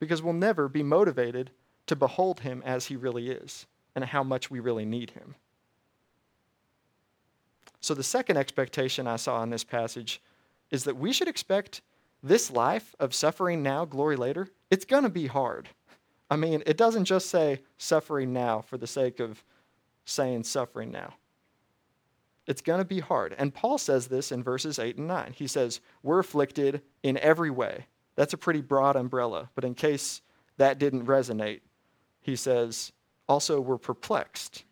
Because 0.00 0.20
we'll 0.20 0.32
never 0.32 0.68
be 0.68 0.82
motivated 0.82 1.52
to 1.86 1.94
behold 1.94 2.40
Him 2.40 2.60
as 2.66 2.86
He 2.86 2.96
really 2.96 3.30
is 3.30 3.64
and 3.94 4.04
how 4.04 4.24
much 4.24 4.50
we 4.50 4.58
really 4.58 4.84
need 4.84 5.10
Him. 5.10 5.36
So, 7.80 7.94
the 7.94 8.02
second 8.02 8.36
expectation 8.36 9.06
I 9.06 9.14
saw 9.14 9.44
in 9.44 9.50
this 9.50 9.62
passage 9.62 10.20
is 10.72 10.82
that 10.84 10.96
we 10.96 11.12
should 11.12 11.28
expect 11.28 11.82
this 12.20 12.50
life 12.50 12.96
of 12.98 13.14
suffering 13.14 13.62
now, 13.62 13.84
glory 13.84 14.16
later, 14.16 14.48
it's 14.70 14.84
going 14.84 15.04
to 15.04 15.08
be 15.08 15.26
hard. 15.26 15.68
I 16.30 16.36
mean, 16.36 16.62
it 16.66 16.76
doesn't 16.76 17.06
just 17.06 17.30
say 17.30 17.62
suffering 17.78 18.32
now 18.32 18.60
for 18.60 18.76
the 18.76 18.86
sake 18.86 19.20
of 19.20 19.42
saying 20.04 20.44
suffering 20.44 20.90
now. 20.90 21.14
It's 22.46 22.62
going 22.62 22.78
to 22.78 22.84
be 22.84 23.00
hard. 23.00 23.34
And 23.38 23.54
Paul 23.54 23.78
says 23.78 24.08
this 24.08 24.32
in 24.32 24.42
verses 24.42 24.78
8 24.78 24.96
and 24.96 25.06
9. 25.06 25.34
He 25.36 25.46
says, 25.46 25.80
We're 26.02 26.18
afflicted 26.18 26.82
in 27.02 27.18
every 27.18 27.50
way. 27.50 27.86
That's 28.16 28.32
a 28.32 28.38
pretty 28.38 28.62
broad 28.62 28.96
umbrella. 28.96 29.50
But 29.54 29.64
in 29.64 29.74
case 29.74 30.22
that 30.56 30.78
didn't 30.78 31.06
resonate, 31.06 31.60
he 32.20 32.36
says, 32.36 32.92
Also, 33.28 33.60
we're 33.60 33.78
perplexed. 33.78 34.64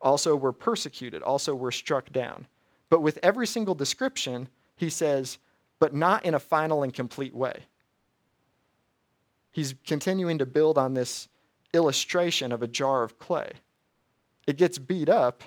Also, 0.00 0.36
we're 0.36 0.52
persecuted. 0.52 1.22
Also, 1.22 1.54
we're 1.54 1.72
struck 1.72 2.12
down. 2.12 2.46
But 2.90 3.00
with 3.00 3.18
every 3.22 3.46
single 3.46 3.74
description, 3.74 4.48
he 4.76 4.90
says, 4.90 5.38
but 5.78 5.94
not 5.94 6.24
in 6.24 6.34
a 6.34 6.38
final 6.38 6.82
and 6.82 6.92
complete 6.92 7.34
way. 7.34 7.64
He's 9.56 9.74
continuing 9.86 10.36
to 10.36 10.44
build 10.44 10.76
on 10.76 10.92
this 10.92 11.28
illustration 11.72 12.52
of 12.52 12.62
a 12.62 12.66
jar 12.66 13.02
of 13.02 13.18
clay. 13.18 13.52
It 14.46 14.58
gets 14.58 14.76
beat 14.76 15.08
up, 15.08 15.42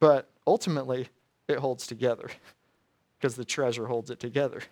but 0.00 0.28
ultimately 0.44 1.08
it 1.46 1.58
holds 1.58 1.86
together 1.86 2.30
because 3.16 3.36
the 3.36 3.44
treasure 3.44 3.86
holds 3.86 4.10
it 4.10 4.18
together. 4.18 4.62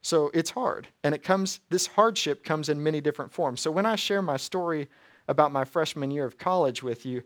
So 0.00 0.30
it's 0.32 0.50
hard, 0.50 0.86
and 1.02 1.12
it 1.12 1.24
comes 1.24 1.58
this 1.70 1.88
hardship 1.88 2.44
comes 2.44 2.68
in 2.68 2.80
many 2.80 3.00
different 3.00 3.32
forms. 3.32 3.60
So 3.60 3.72
when 3.72 3.84
I 3.84 3.96
share 3.96 4.22
my 4.22 4.36
story 4.36 4.86
about 5.26 5.50
my 5.50 5.64
freshman 5.64 6.12
year 6.12 6.24
of 6.24 6.38
college 6.38 6.84
with 6.84 7.04
you, 7.04 7.24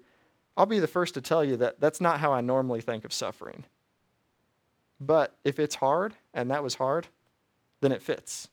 I'll 0.56 0.64
be 0.64 0.78
the 0.78 0.86
first 0.86 1.12
to 1.12 1.20
tell 1.20 1.44
you 1.44 1.58
that 1.58 1.80
that's 1.80 2.00
not 2.00 2.18
how 2.18 2.32
I 2.32 2.40
normally 2.40 2.80
think 2.80 3.04
of 3.04 3.12
suffering. 3.12 3.64
But 4.98 5.36
if 5.44 5.58
it's 5.58 5.74
hard, 5.74 6.14
and 6.32 6.50
that 6.50 6.62
was 6.62 6.76
hard, 6.76 7.08
then 7.82 7.92
it 7.92 8.00
fits. 8.00 8.48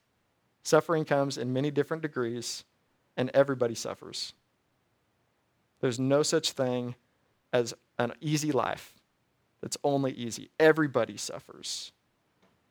Suffering 0.67 1.05
comes 1.05 1.37
in 1.37 1.53
many 1.53 1.71
different 1.71 2.03
degrees, 2.03 2.65
and 3.15 3.31
everybody 3.33 3.73
suffers. 3.73 4.33
There's 5.79 5.97
no 5.97 6.23
such 6.23 6.51
thing 6.51 6.95
as 7.53 7.73
an 7.97 8.11
easy 8.19 8.51
life 8.51 8.93
that's 9.61 9.77
only 9.81 10.11
easy. 10.11 10.49
Everybody 10.59 11.15
suffers. 11.15 11.93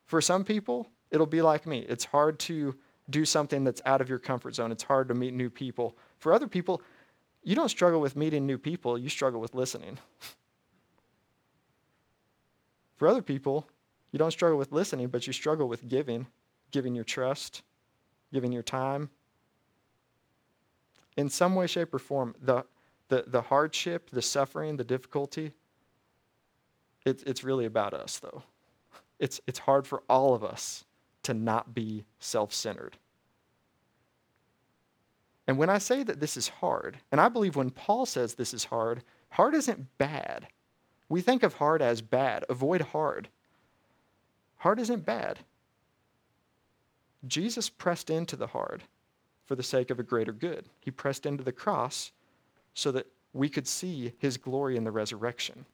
For 0.04 0.20
some 0.20 0.44
people, 0.44 0.90
it'll 1.10 1.24
be 1.24 1.40
like 1.40 1.66
me. 1.66 1.86
It's 1.88 2.04
hard 2.04 2.38
to 2.40 2.74
do 3.08 3.24
something 3.24 3.64
that's 3.64 3.80
out 3.86 4.02
of 4.02 4.10
your 4.10 4.18
comfort 4.18 4.56
zone, 4.56 4.72
it's 4.72 4.82
hard 4.82 5.08
to 5.08 5.14
meet 5.14 5.32
new 5.32 5.48
people. 5.48 5.96
For 6.18 6.34
other 6.34 6.48
people, 6.48 6.82
you 7.44 7.54
don't 7.54 7.70
struggle 7.70 8.02
with 8.02 8.14
meeting 8.14 8.44
new 8.44 8.58
people, 8.58 8.98
you 8.98 9.08
struggle 9.08 9.40
with 9.40 9.54
listening. 9.54 9.96
For 12.96 13.08
other 13.08 13.22
people, 13.22 13.66
you 14.12 14.18
don't 14.18 14.32
struggle 14.32 14.58
with 14.58 14.70
listening, 14.70 15.08
but 15.08 15.26
you 15.26 15.32
struggle 15.32 15.66
with 15.66 15.88
giving, 15.88 16.26
giving 16.72 16.94
your 16.94 17.04
trust, 17.04 17.62
giving 18.32 18.52
your 18.52 18.62
time. 18.62 19.10
In 21.16 21.28
some 21.28 21.54
way, 21.54 21.66
shape, 21.66 21.94
or 21.94 21.98
form, 21.98 22.34
the, 22.40 22.64
the, 23.08 23.24
the 23.26 23.42
hardship, 23.42 24.10
the 24.10 24.22
suffering, 24.22 24.76
the 24.76 24.84
difficulty, 24.84 25.52
it, 27.04 27.22
it's 27.26 27.44
really 27.44 27.64
about 27.64 27.94
us, 27.94 28.18
though. 28.18 28.42
It's, 29.18 29.40
it's 29.46 29.60
hard 29.60 29.86
for 29.86 30.02
all 30.08 30.34
of 30.34 30.44
us 30.44 30.84
to 31.22 31.34
not 31.34 31.74
be 31.74 32.04
self 32.18 32.52
centered. 32.52 32.98
And 35.46 35.58
when 35.58 35.70
I 35.70 35.78
say 35.78 36.02
that 36.02 36.20
this 36.20 36.36
is 36.36 36.48
hard, 36.48 36.98
and 37.12 37.20
I 37.20 37.28
believe 37.28 37.56
when 37.56 37.70
Paul 37.70 38.04
says 38.04 38.34
this 38.34 38.52
is 38.52 38.64
hard, 38.64 39.04
hard 39.30 39.54
isn't 39.54 39.96
bad. 39.96 40.48
We 41.08 41.20
think 41.20 41.42
of 41.42 41.54
hard 41.54 41.82
as 41.82 42.02
bad. 42.02 42.44
Avoid 42.48 42.80
hard. 42.80 43.28
Hard 44.56 44.80
isn't 44.80 45.06
bad. 45.06 45.38
Jesus 47.28 47.68
pressed 47.68 48.10
into 48.10 48.36
the 48.36 48.48
hard 48.48 48.82
for 49.44 49.54
the 49.54 49.62
sake 49.62 49.90
of 49.90 49.98
a 49.98 50.04
greater 50.04 50.32
good. 50.32 50.66
He 50.80 50.90
pressed 50.90 51.26
into 51.26 51.44
the 51.44 51.52
cross 51.52 52.12
so 52.74 52.90
that 52.92 53.06
we 53.32 53.48
could 53.48 53.66
see 53.66 54.12
his 54.18 54.36
glory 54.36 54.76
in 54.76 54.84
the 54.84 54.90
resurrection. 54.90 55.64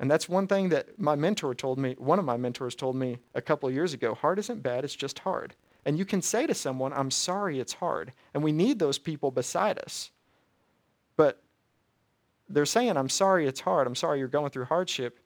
And 0.00 0.10
that's 0.10 0.28
one 0.28 0.46
thing 0.46 0.70
that 0.70 0.98
my 0.98 1.14
mentor 1.14 1.54
told 1.54 1.78
me, 1.78 1.94
one 1.98 2.18
of 2.18 2.24
my 2.24 2.36
mentors 2.36 2.74
told 2.74 2.96
me 2.96 3.18
a 3.34 3.42
couple 3.42 3.68
of 3.68 3.74
years 3.74 3.92
ago 3.92 4.14
hard 4.14 4.38
isn't 4.38 4.62
bad, 4.62 4.84
it's 4.84 4.94
just 4.94 5.20
hard. 5.20 5.54
And 5.84 5.98
you 5.98 6.04
can 6.04 6.22
say 6.22 6.46
to 6.46 6.54
someone, 6.54 6.92
I'm 6.92 7.10
sorry 7.10 7.60
it's 7.60 7.74
hard. 7.74 8.12
And 8.32 8.42
we 8.42 8.52
need 8.52 8.78
those 8.78 8.98
people 8.98 9.30
beside 9.30 9.78
us. 9.78 10.10
But 11.16 11.42
they're 12.48 12.66
saying, 12.66 12.96
I'm 12.96 13.08
sorry 13.08 13.46
it's 13.46 13.60
hard. 13.60 13.86
I'm 13.86 13.94
sorry 13.94 14.18
you're 14.18 14.28
going 14.28 14.50
through 14.50 14.64
hardship. 14.64 15.20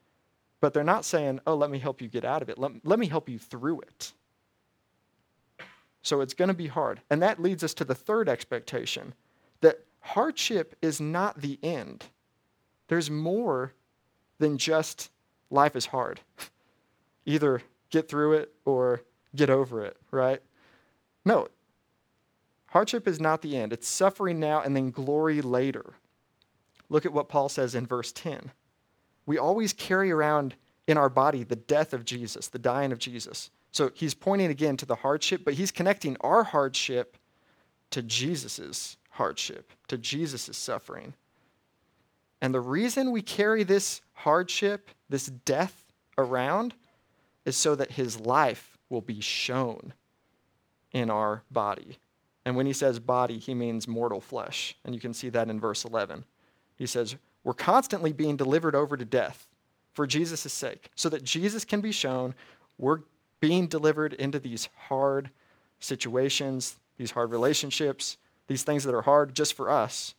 But 0.60 0.74
they're 0.74 0.84
not 0.84 1.04
saying, 1.04 1.40
oh, 1.46 1.54
let 1.54 1.70
me 1.70 1.78
help 1.78 2.02
you 2.02 2.08
get 2.08 2.24
out 2.24 2.42
of 2.42 2.48
it. 2.48 2.58
Let, 2.58 2.72
let 2.84 2.98
me 2.98 3.06
help 3.06 3.28
you 3.28 3.38
through 3.38 3.82
it. 3.82 4.12
So 6.08 6.22
it's 6.22 6.32
going 6.32 6.48
to 6.48 6.54
be 6.54 6.68
hard. 6.68 7.02
And 7.10 7.20
that 7.20 7.42
leads 7.42 7.62
us 7.62 7.74
to 7.74 7.84
the 7.84 7.94
third 7.94 8.30
expectation 8.30 9.12
that 9.60 9.84
hardship 10.00 10.74
is 10.80 11.02
not 11.02 11.42
the 11.42 11.58
end. 11.62 12.06
There's 12.88 13.10
more 13.10 13.74
than 14.38 14.56
just 14.56 15.10
life 15.50 15.76
is 15.76 15.84
hard. 15.84 16.20
Either 17.26 17.60
get 17.90 18.08
through 18.08 18.32
it 18.32 18.54
or 18.64 19.02
get 19.36 19.50
over 19.50 19.84
it, 19.84 19.98
right? 20.10 20.40
No. 21.26 21.48
Hardship 22.68 23.06
is 23.06 23.20
not 23.20 23.42
the 23.42 23.54
end. 23.54 23.74
It's 23.74 23.86
suffering 23.86 24.40
now 24.40 24.62
and 24.62 24.74
then 24.74 24.90
glory 24.90 25.42
later. 25.42 25.92
Look 26.88 27.04
at 27.04 27.12
what 27.12 27.28
Paul 27.28 27.50
says 27.50 27.74
in 27.74 27.86
verse 27.86 28.12
10. 28.12 28.50
we 29.26 29.36
always 29.36 29.74
carry 29.74 30.10
around 30.10 30.54
in 30.86 30.96
our 30.96 31.10
body 31.10 31.44
the 31.44 31.54
death 31.54 31.92
of 31.92 32.06
Jesus, 32.06 32.48
the 32.48 32.58
dying 32.58 32.92
of 32.92 32.98
Jesus. 32.98 33.50
So 33.70 33.90
he's 33.94 34.14
pointing 34.14 34.50
again 34.50 34.76
to 34.78 34.86
the 34.86 34.96
hardship, 34.96 35.42
but 35.44 35.54
he's 35.54 35.70
connecting 35.70 36.16
our 36.20 36.42
hardship 36.42 37.16
to 37.90 38.02
Jesus' 38.02 38.96
hardship, 39.10 39.72
to 39.88 39.98
Jesus' 39.98 40.56
suffering. 40.56 41.14
And 42.40 42.54
the 42.54 42.60
reason 42.60 43.10
we 43.10 43.22
carry 43.22 43.64
this 43.64 44.00
hardship, 44.14 44.90
this 45.08 45.26
death 45.26 45.84
around, 46.16 46.74
is 47.44 47.56
so 47.56 47.74
that 47.74 47.92
his 47.92 48.20
life 48.20 48.78
will 48.88 49.00
be 49.00 49.20
shown 49.20 49.92
in 50.92 51.10
our 51.10 51.42
body. 51.50 51.98
And 52.44 52.56
when 52.56 52.66
he 52.66 52.72
says 52.72 52.98
body, 52.98 53.38
he 53.38 53.54
means 53.54 53.86
mortal 53.86 54.20
flesh. 54.20 54.76
And 54.84 54.94
you 54.94 55.00
can 55.00 55.12
see 55.12 55.28
that 55.30 55.50
in 55.50 55.60
verse 55.60 55.84
11. 55.84 56.24
He 56.76 56.86
says, 56.86 57.16
We're 57.44 57.54
constantly 57.54 58.12
being 58.12 58.36
delivered 58.36 58.74
over 58.74 58.96
to 58.96 59.04
death 59.04 59.46
for 59.92 60.06
Jesus' 60.06 60.52
sake, 60.52 60.90
so 60.94 61.08
that 61.08 61.24
Jesus 61.24 61.64
can 61.64 61.80
be 61.80 61.90
shown. 61.90 62.34
We're 62.78 63.00
being 63.40 63.66
delivered 63.66 64.12
into 64.14 64.38
these 64.38 64.68
hard 64.88 65.30
situations, 65.78 66.78
these 66.96 67.12
hard 67.12 67.30
relationships, 67.30 68.16
these 68.46 68.62
things 68.62 68.84
that 68.84 68.94
are 68.94 69.02
hard 69.02 69.34
just 69.34 69.54
for 69.54 69.70
us, 69.70 70.14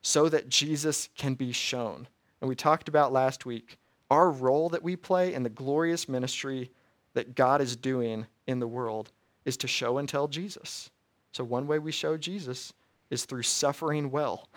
so 0.00 0.28
that 0.28 0.48
Jesus 0.48 1.08
can 1.16 1.34
be 1.34 1.52
shown. 1.52 2.08
And 2.40 2.48
we 2.48 2.54
talked 2.54 2.88
about 2.88 3.12
last 3.12 3.46
week 3.46 3.78
our 4.10 4.30
role 4.30 4.68
that 4.68 4.82
we 4.82 4.94
play 4.94 5.32
in 5.32 5.42
the 5.42 5.48
glorious 5.48 6.06
ministry 6.06 6.70
that 7.14 7.34
God 7.34 7.62
is 7.62 7.76
doing 7.76 8.26
in 8.46 8.58
the 8.58 8.68
world 8.68 9.10
is 9.46 9.56
to 9.58 9.66
show 9.66 9.96
and 9.96 10.08
tell 10.08 10.28
Jesus. 10.28 10.90
So, 11.32 11.44
one 11.44 11.66
way 11.66 11.78
we 11.78 11.92
show 11.92 12.18
Jesus 12.18 12.74
is 13.10 13.24
through 13.24 13.42
suffering 13.42 14.10
well. 14.10 14.48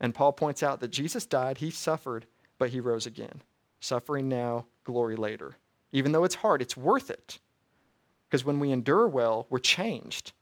And 0.00 0.14
Paul 0.14 0.32
points 0.32 0.62
out 0.62 0.80
that 0.80 0.90
Jesus 0.90 1.26
died, 1.26 1.58
he 1.58 1.70
suffered, 1.70 2.26
but 2.58 2.70
he 2.70 2.80
rose 2.80 3.06
again. 3.06 3.42
Suffering 3.80 4.28
now, 4.28 4.66
glory 4.84 5.16
later. 5.16 5.56
Even 5.92 6.12
though 6.12 6.24
it's 6.24 6.36
hard, 6.36 6.62
it's 6.62 6.76
worth 6.76 7.10
it. 7.10 7.38
Because 8.28 8.44
when 8.44 8.60
we 8.60 8.70
endure 8.70 9.08
well, 9.08 9.46
we're 9.50 9.58
changed. 9.58 10.32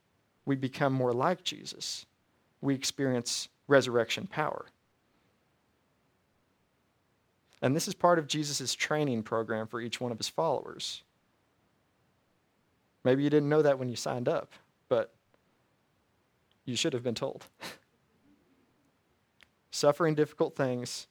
We 0.44 0.56
become 0.56 0.92
more 0.92 1.12
like 1.12 1.44
Jesus. 1.44 2.04
We 2.60 2.74
experience 2.74 3.48
resurrection 3.66 4.26
power. 4.26 4.66
And 7.62 7.74
this 7.74 7.88
is 7.88 7.94
part 7.94 8.18
of 8.18 8.26
Jesus' 8.26 8.74
training 8.74 9.22
program 9.22 9.66
for 9.66 9.80
each 9.80 10.00
one 10.00 10.12
of 10.12 10.18
his 10.18 10.28
followers. 10.28 11.02
Maybe 13.04 13.22
you 13.22 13.30
didn't 13.30 13.48
know 13.48 13.62
that 13.62 13.78
when 13.78 13.88
you 13.88 13.96
signed 13.96 14.28
up, 14.28 14.52
but 14.88 15.12
you 16.64 16.76
should 16.76 16.92
have 16.92 17.02
been 17.02 17.14
told. 17.14 17.46
Suffering 19.70 20.14
difficult 20.14 20.56
things 20.56 21.06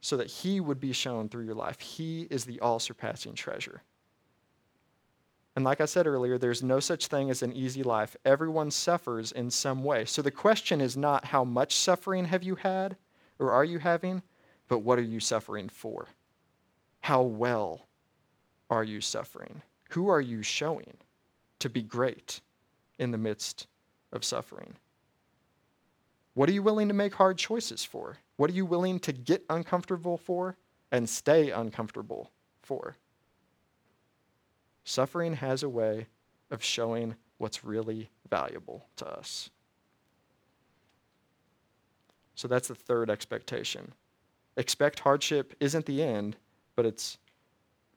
so 0.00 0.16
that 0.16 0.28
He 0.28 0.60
would 0.60 0.80
be 0.80 0.92
shown 0.92 1.28
through 1.28 1.44
your 1.44 1.54
life. 1.54 1.80
He 1.80 2.22
is 2.30 2.44
the 2.44 2.60
all 2.60 2.78
surpassing 2.78 3.34
treasure. 3.34 3.82
And 5.56 5.64
like 5.64 5.80
I 5.80 5.86
said 5.86 6.06
earlier, 6.06 6.36
there's 6.36 6.62
no 6.62 6.80
such 6.80 7.06
thing 7.06 7.30
as 7.30 7.42
an 7.42 7.54
easy 7.54 7.82
life. 7.82 8.14
Everyone 8.26 8.70
suffers 8.70 9.32
in 9.32 9.50
some 9.50 9.82
way. 9.82 10.04
So 10.04 10.20
the 10.20 10.30
question 10.30 10.82
is 10.82 10.98
not 10.98 11.24
how 11.24 11.44
much 11.44 11.74
suffering 11.74 12.26
have 12.26 12.42
you 12.42 12.56
had 12.56 12.96
or 13.38 13.52
are 13.52 13.64
you 13.64 13.78
having, 13.78 14.22
but 14.68 14.80
what 14.80 14.98
are 14.98 15.02
you 15.02 15.18
suffering 15.18 15.70
for? 15.70 16.08
How 17.00 17.22
well 17.22 17.86
are 18.68 18.84
you 18.84 19.00
suffering? 19.00 19.62
Who 19.90 20.08
are 20.08 20.20
you 20.20 20.42
showing 20.42 20.98
to 21.60 21.70
be 21.70 21.82
great 21.82 22.42
in 22.98 23.10
the 23.10 23.18
midst 23.18 23.66
of 24.12 24.24
suffering? 24.24 24.74
What 26.36 26.50
are 26.50 26.52
you 26.52 26.62
willing 26.62 26.88
to 26.88 26.94
make 26.94 27.14
hard 27.14 27.38
choices 27.38 27.82
for? 27.82 28.18
What 28.36 28.50
are 28.50 28.52
you 28.52 28.66
willing 28.66 29.00
to 29.00 29.12
get 29.14 29.46
uncomfortable 29.48 30.18
for 30.18 30.58
and 30.92 31.08
stay 31.08 31.50
uncomfortable 31.50 32.30
for? 32.62 32.98
Suffering 34.84 35.36
has 35.36 35.62
a 35.62 35.68
way 35.70 36.08
of 36.50 36.62
showing 36.62 37.14
what's 37.38 37.64
really 37.64 38.10
valuable 38.28 38.84
to 38.96 39.06
us. 39.06 39.48
So 42.34 42.46
that's 42.48 42.68
the 42.68 42.74
third 42.74 43.08
expectation. 43.08 43.94
Expect 44.58 45.00
hardship 45.00 45.54
isn't 45.58 45.86
the 45.86 46.02
end, 46.02 46.36
but 46.74 46.84
it's 46.84 47.16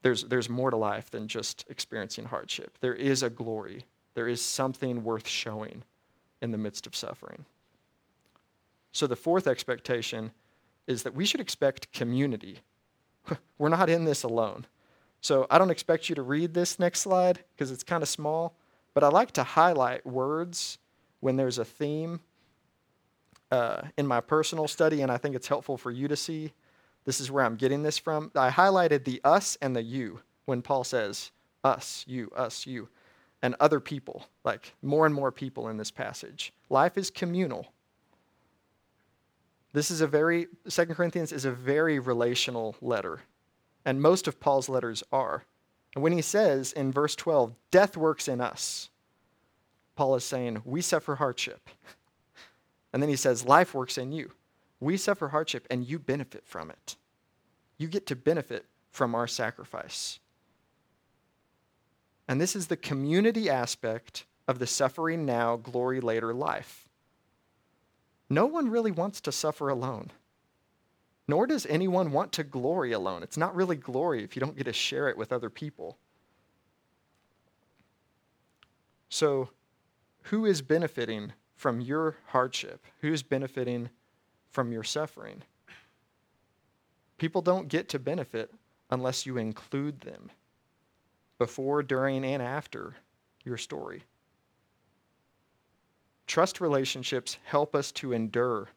there's, 0.02 0.24
there's 0.24 0.48
more 0.48 0.72
to 0.72 0.78
life 0.78 1.12
than 1.12 1.28
just 1.28 1.66
experiencing 1.68 2.24
hardship. 2.24 2.78
There 2.80 2.96
is 2.96 3.22
a 3.22 3.30
glory, 3.30 3.84
there 4.14 4.30
is 4.30 4.42
something 4.42 5.04
worth 5.04 5.28
showing 5.28 5.84
in 6.42 6.52
the 6.52 6.58
midst 6.58 6.88
of 6.88 6.96
suffering. 6.96 7.44
So, 8.92 9.08
the 9.08 9.16
fourth 9.16 9.48
expectation 9.48 10.32
is 10.88 11.04
that 11.04 11.14
we 11.14 11.26
should 11.26 11.42
expect 11.42 11.92
community. 11.92 12.60
We're 13.58 13.70
not 13.70 13.90
in 13.90 14.06
this 14.06 14.24
alone. 14.24 14.66
So, 15.22 15.46
I 15.50 15.58
don't 15.58 15.70
expect 15.70 16.10
you 16.10 16.16
to 16.16 16.22
read 16.22 16.54
this 16.54 16.80
next 16.80 17.02
slide 17.02 17.44
because 17.56 17.72
it's 17.72 17.84
kind 17.84 18.04
of 18.04 18.10
small, 18.10 18.56
but 18.94 19.04
I 19.04 19.10
like 19.10 19.32
to 19.34 19.44
highlight 19.44 20.06
words 20.06 20.80
when 21.20 21.36
there's 21.36 21.58
a 21.58 21.66
theme 21.66 22.22
uh, 23.52 23.82
in 23.98 24.08
my 24.08 24.22
personal 24.22 24.68
study, 24.68 25.02
and 25.02 25.12
I 25.12 25.18
think 25.18 25.36
it's 25.36 25.48
helpful 25.48 25.78
for 25.78 25.92
you 25.92 26.08
to 26.08 26.16
see. 26.16 26.54
This 27.06 27.20
is 27.20 27.32
where 27.32 27.44
I'm 27.44 27.56
getting 27.56 27.84
this 27.84 27.98
from. 27.98 28.32
I 28.36 28.50
highlighted 28.50 29.04
the 29.04 29.22
us 29.24 29.58
and 29.62 29.76
the 29.76 29.82
you 29.82 30.22
when 30.46 30.62
Paul 30.62 30.84
says 30.84 31.32
us, 31.64 32.04
you, 32.08 32.32
us, 32.36 32.66
you, 32.66 32.90
and 33.42 33.56
other 33.60 33.80
people, 33.80 34.26
like 34.44 34.74
more 34.82 35.06
and 35.06 35.16
more 35.16 35.32
people 35.32 35.70
in 35.70 35.78
this 35.78 35.92
passage. 35.92 36.54
Life 36.70 36.98
is 36.98 37.10
communal. 37.10 37.68
This 39.72 39.92
is 39.92 40.02
a 40.02 40.08
very, 40.08 40.48
Second 40.68 40.96
Corinthians 40.96 41.32
is 41.32 41.46
a 41.46 41.52
very 41.52 42.00
relational 42.00 42.76
letter, 42.82 43.22
and 43.86 44.02
most 44.02 44.28
of 44.28 44.40
Paul's 44.40 44.70
letters 44.70 45.04
are. 45.12 45.46
And 45.94 46.04
when 46.04 46.14
he 46.14 46.22
says 46.22 46.72
in 46.72 46.92
verse 46.92 47.16
12, 47.16 47.54
death 47.72 47.96
works 47.98 48.28
in 48.28 48.42
us, 48.42 48.90
Paul 49.96 50.16
is 50.16 50.24
saying, 50.24 50.62
we 50.66 50.82
suffer 50.82 51.16
hardship. 51.16 51.70
And 52.92 53.04
then 53.04 53.10
he 53.10 53.16
says, 53.16 53.46
life 53.46 53.76
works 53.76 54.00
in 54.00 54.12
you. 54.12 54.32
We 54.80 54.98
suffer 54.98 55.28
hardship 55.28 55.68
and 55.70 55.88
you 55.88 56.00
benefit 56.00 56.44
from 56.44 56.72
it. 56.72 56.96
You 57.78 57.88
get 57.88 58.08
to 58.08 58.16
benefit 58.16 58.66
from 58.90 59.14
our 59.14 59.28
sacrifice. 59.28 60.20
And 62.28 62.42
this 62.42 62.56
is 62.56 62.66
the 62.66 62.78
community 62.78 63.48
aspect 63.48 64.26
of 64.48 64.58
the 64.58 64.66
suffering 64.66 65.24
now, 65.24 65.58
glory 65.58 66.02
later 66.02 66.34
life. 66.34 66.89
No 68.30 68.46
one 68.46 68.70
really 68.70 68.92
wants 68.92 69.22
to 69.22 69.32
suffer 69.32 69.70
alone, 69.70 70.12
nor 71.28 71.48
does 71.48 71.66
anyone 71.66 72.12
want 72.12 72.32
to 72.34 72.44
glory 72.44 72.92
alone. 72.92 73.24
It's 73.24 73.38
not 73.38 73.56
really 73.56 73.76
glory 73.76 74.24
if 74.24 74.36
you 74.36 74.40
don't 74.40 74.58
get 74.58 74.66
to 74.66 74.74
share 74.74 75.10
it 75.10 75.18
with 75.18 75.32
other 75.32 75.50
people. 75.50 75.98
So, 79.10 79.50
who 80.24 80.46
is 80.46 80.62
benefiting 80.62 81.34
from 81.56 81.82
your 81.82 82.18
hardship? 82.28 82.86
Who 83.02 83.12
is 83.12 83.24
benefiting 83.24 83.90
from 84.50 84.72
your 84.72 84.84
suffering. 84.84 85.44
People 87.18 87.42
don't 87.42 87.68
get 87.68 87.90
to 87.90 88.00
benefit 88.00 88.52
unless 88.90 89.26
you 89.26 89.38
include 89.38 90.02
them 90.02 90.32
before, 91.38 91.84
during, 91.84 92.26
and 92.26 92.42
after 92.42 92.96
your 93.44 93.58
story. 93.58 94.04
Trust 96.30 96.62
relationships 96.62 97.40
help 97.44 97.76
us 97.76 97.92
to 97.94 98.14
endure 98.14 98.70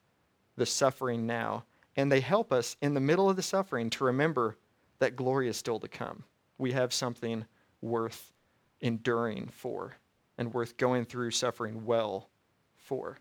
the 0.57 0.65
suffering 0.65 1.27
now, 1.27 1.65
and 1.97 2.11
they 2.11 2.21
help 2.21 2.51
us 2.51 2.79
in 2.81 2.95
the 2.95 3.01
middle 3.01 3.29
of 3.29 3.37
the 3.37 3.43
suffering 3.43 3.91
to 3.91 4.05
remember 4.05 4.57
that 5.01 5.17
glory 5.17 5.51
is 5.51 5.57
still 5.59 5.79
to 5.81 5.87
come. 5.87 6.25
We 6.57 6.73
have 6.73 6.95
something 6.95 7.45
worth 7.83 8.33
enduring 8.81 9.51
for 9.53 9.97
and 10.39 10.55
worth 10.55 10.79
going 10.79 11.05
through 11.05 11.33
suffering 11.33 11.85
well 11.85 12.31
for. 12.75 13.19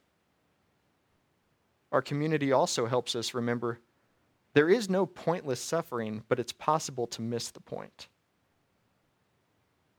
Our 1.92 2.02
community 2.02 2.54
also 2.54 2.86
helps 2.86 3.18
us 3.18 3.34
remember 3.34 3.80
there 4.54 4.70
is 4.70 4.90
no 4.90 5.06
pointless 5.06 5.60
suffering, 5.60 6.24
but 6.30 6.40
it's 6.40 6.54
possible 6.54 7.06
to 7.08 7.22
miss 7.22 7.52
the 7.52 7.60
point. 7.60 8.08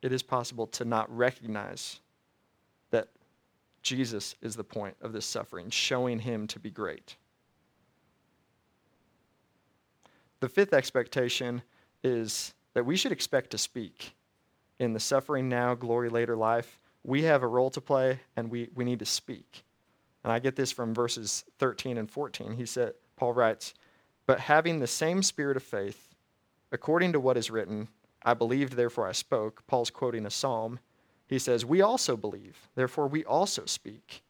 It 0.01 0.11
is 0.11 0.23
possible 0.23 0.69
to 0.69 0.87
not 0.87 1.15
recognize 1.15 2.01
that 2.93 3.09
Jesus 3.83 4.37
is 4.41 4.57
the 4.57 4.65
point 4.65 4.97
of 5.01 5.13
this 5.13 5.27
suffering, 5.27 5.71
showing 5.71 6.21
him 6.21 6.47
to 6.49 6.61
be 6.61 6.71
great. 6.71 7.17
The 10.41 10.49
fifth 10.49 10.73
expectation 10.73 11.63
is 12.03 12.55
that 12.75 12.87
we 12.87 12.97
should 12.97 13.13
expect 13.13 13.51
to 13.51 13.59
speak. 13.59 14.15
In 14.79 14.93
the 14.93 15.01
suffering 15.01 15.49
now, 15.49 15.75
glory 15.75 16.09
later 16.09 16.37
life, 16.37 16.81
we 17.05 17.23
have 17.23 17.43
a 17.43 17.49
role 17.49 17.71
to 17.71 17.81
play 17.81 18.21
and 18.37 18.51
we, 18.51 18.69
we 18.75 18.85
need 18.85 18.99
to 19.01 19.05
speak. 19.05 19.65
And 20.25 20.33
I 20.33 20.39
get 20.39 20.57
this 20.57 20.73
from 20.73 20.95
verses 20.95 21.45
13 21.59 21.99
and 21.99 22.11
14. 22.11 22.53
He 22.53 22.67
said, 22.67 22.95
Paul 23.17 23.33
writes, 23.33 23.75
But 24.27 24.41
having 24.41 24.79
the 24.79 24.87
same 24.87 25.23
spirit 25.23 25.57
of 25.57 25.63
faith, 25.63 26.15
according 26.71 27.13
to 27.13 27.21
what 27.21 27.37
is 27.37 27.51
written, 27.51 27.89
I 28.25 28.35
believed, 28.35 28.75
therefore 28.75 29.09
I 29.09 29.13
spoke. 29.13 29.67
Paul's 29.67 29.91
quoting 29.91 30.27
a 30.27 30.31
psalm. 30.31 30.79
He 31.33 31.39
says, 31.39 31.65
We 31.65 31.81
also 31.81 32.15
believe, 32.15 32.69
therefore 32.75 33.09
we 33.09 33.25
also 33.25 33.65
speak. 33.65 34.23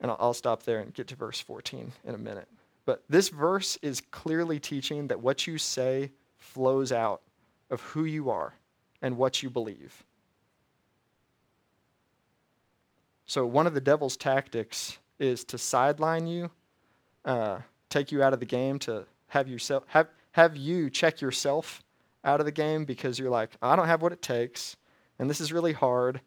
And 0.00 0.10
I'll, 0.10 0.32
stop 0.32 0.62
there 0.62 0.78
and 0.78 0.94
get 0.94 1.08
to 1.08 1.14
verse 1.14 1.40
14 1.40 1.92
in 2.04 2.14
a 2.14 2.18
minute. 2.18 2.48
But 2.86 3.02
this 3.06 3.28
verse 3.28 3.76
is 3.82 4.00
clearly 4.00 4.58
teaching 4.58 5.08
that 5.08 5.20
what 5.20 5.46
you 5.46 5.58
say 5.58 6.12
flows 6.38 6.90
out 6.90 7.20
of 7.68 7.82
who 7.82 8.04
you 8.04 8.30
are 8.30 8.54
and 9.02 9.18
what 9.18 9.42
you 9.42 9.50
believe. 9.50 10.04
So, 13.26 13.44
one 13.44 13.66
of 13.66 13.74
the 13.74 13.82
devil's 13.82 14.16
tactics 14.16 14.96
is 15.18 15.44
to 15.44 15.58
sideline 15.58 16.26
you, 16.26 16.50
uh, 17.26 17.58
take 17.90 18.10
you 18.10 18.22
out 18.22 18.32
of 18.32 18.40
the 18.40 18.46
game, 18.46 18.78
to 18.80 19.04
have, 19.26 19.48
yourself, 19.48 19.84
have, 19.88 20.08
have 20.32 20.56
you 20.56 20.88
check 20.88 21.20
yourself 21.20 21.82
out 22.28 22.40
of 22.40 22.46
the 22.46 22.52
game 22.52 22.84
because 22.84 23.18
you're 23.18 23.30
like, 23.30 23.50
I 23.62 23.74
don't 23.74 23.86
have 23.86 24.02
what 24.02 24.12
it 24.12 24.20
takes, 24.20 24.76
and 25.18 25.30
this 25.30 25.40
is 25.40 25.50
really 25.50 25.72
hard, 25.72 26.20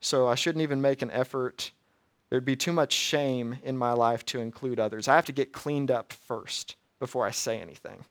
so 0.00 0.28
I 0.28 0.36
shouldn't 0.36 0.62
even 0.62 0.80
make 0.80 1.02
an 1.02 1.10
effort. 1.10 1.72
There'd 2.30 2.44
be 2.44 2.56
too 2.56 2.72
much 2.72 2.92
shame 2.92 3.58
in 3.64 3.76
my 3.76 3.92
life 3.92 4.24
to 4.26 4.40
include 4.40 4.78
others. 4.78 5.08
I 5.08 5.16
have 5.16 5.26
to 5.26 5.32
get 5.32 5.52
cleaned 5.52 5.90
up 5.90 6.12
first 6.12 6.76
before 7.00 7.26
I 7.26 7.32
say 7.32 7.60
anything. 7.60 8.04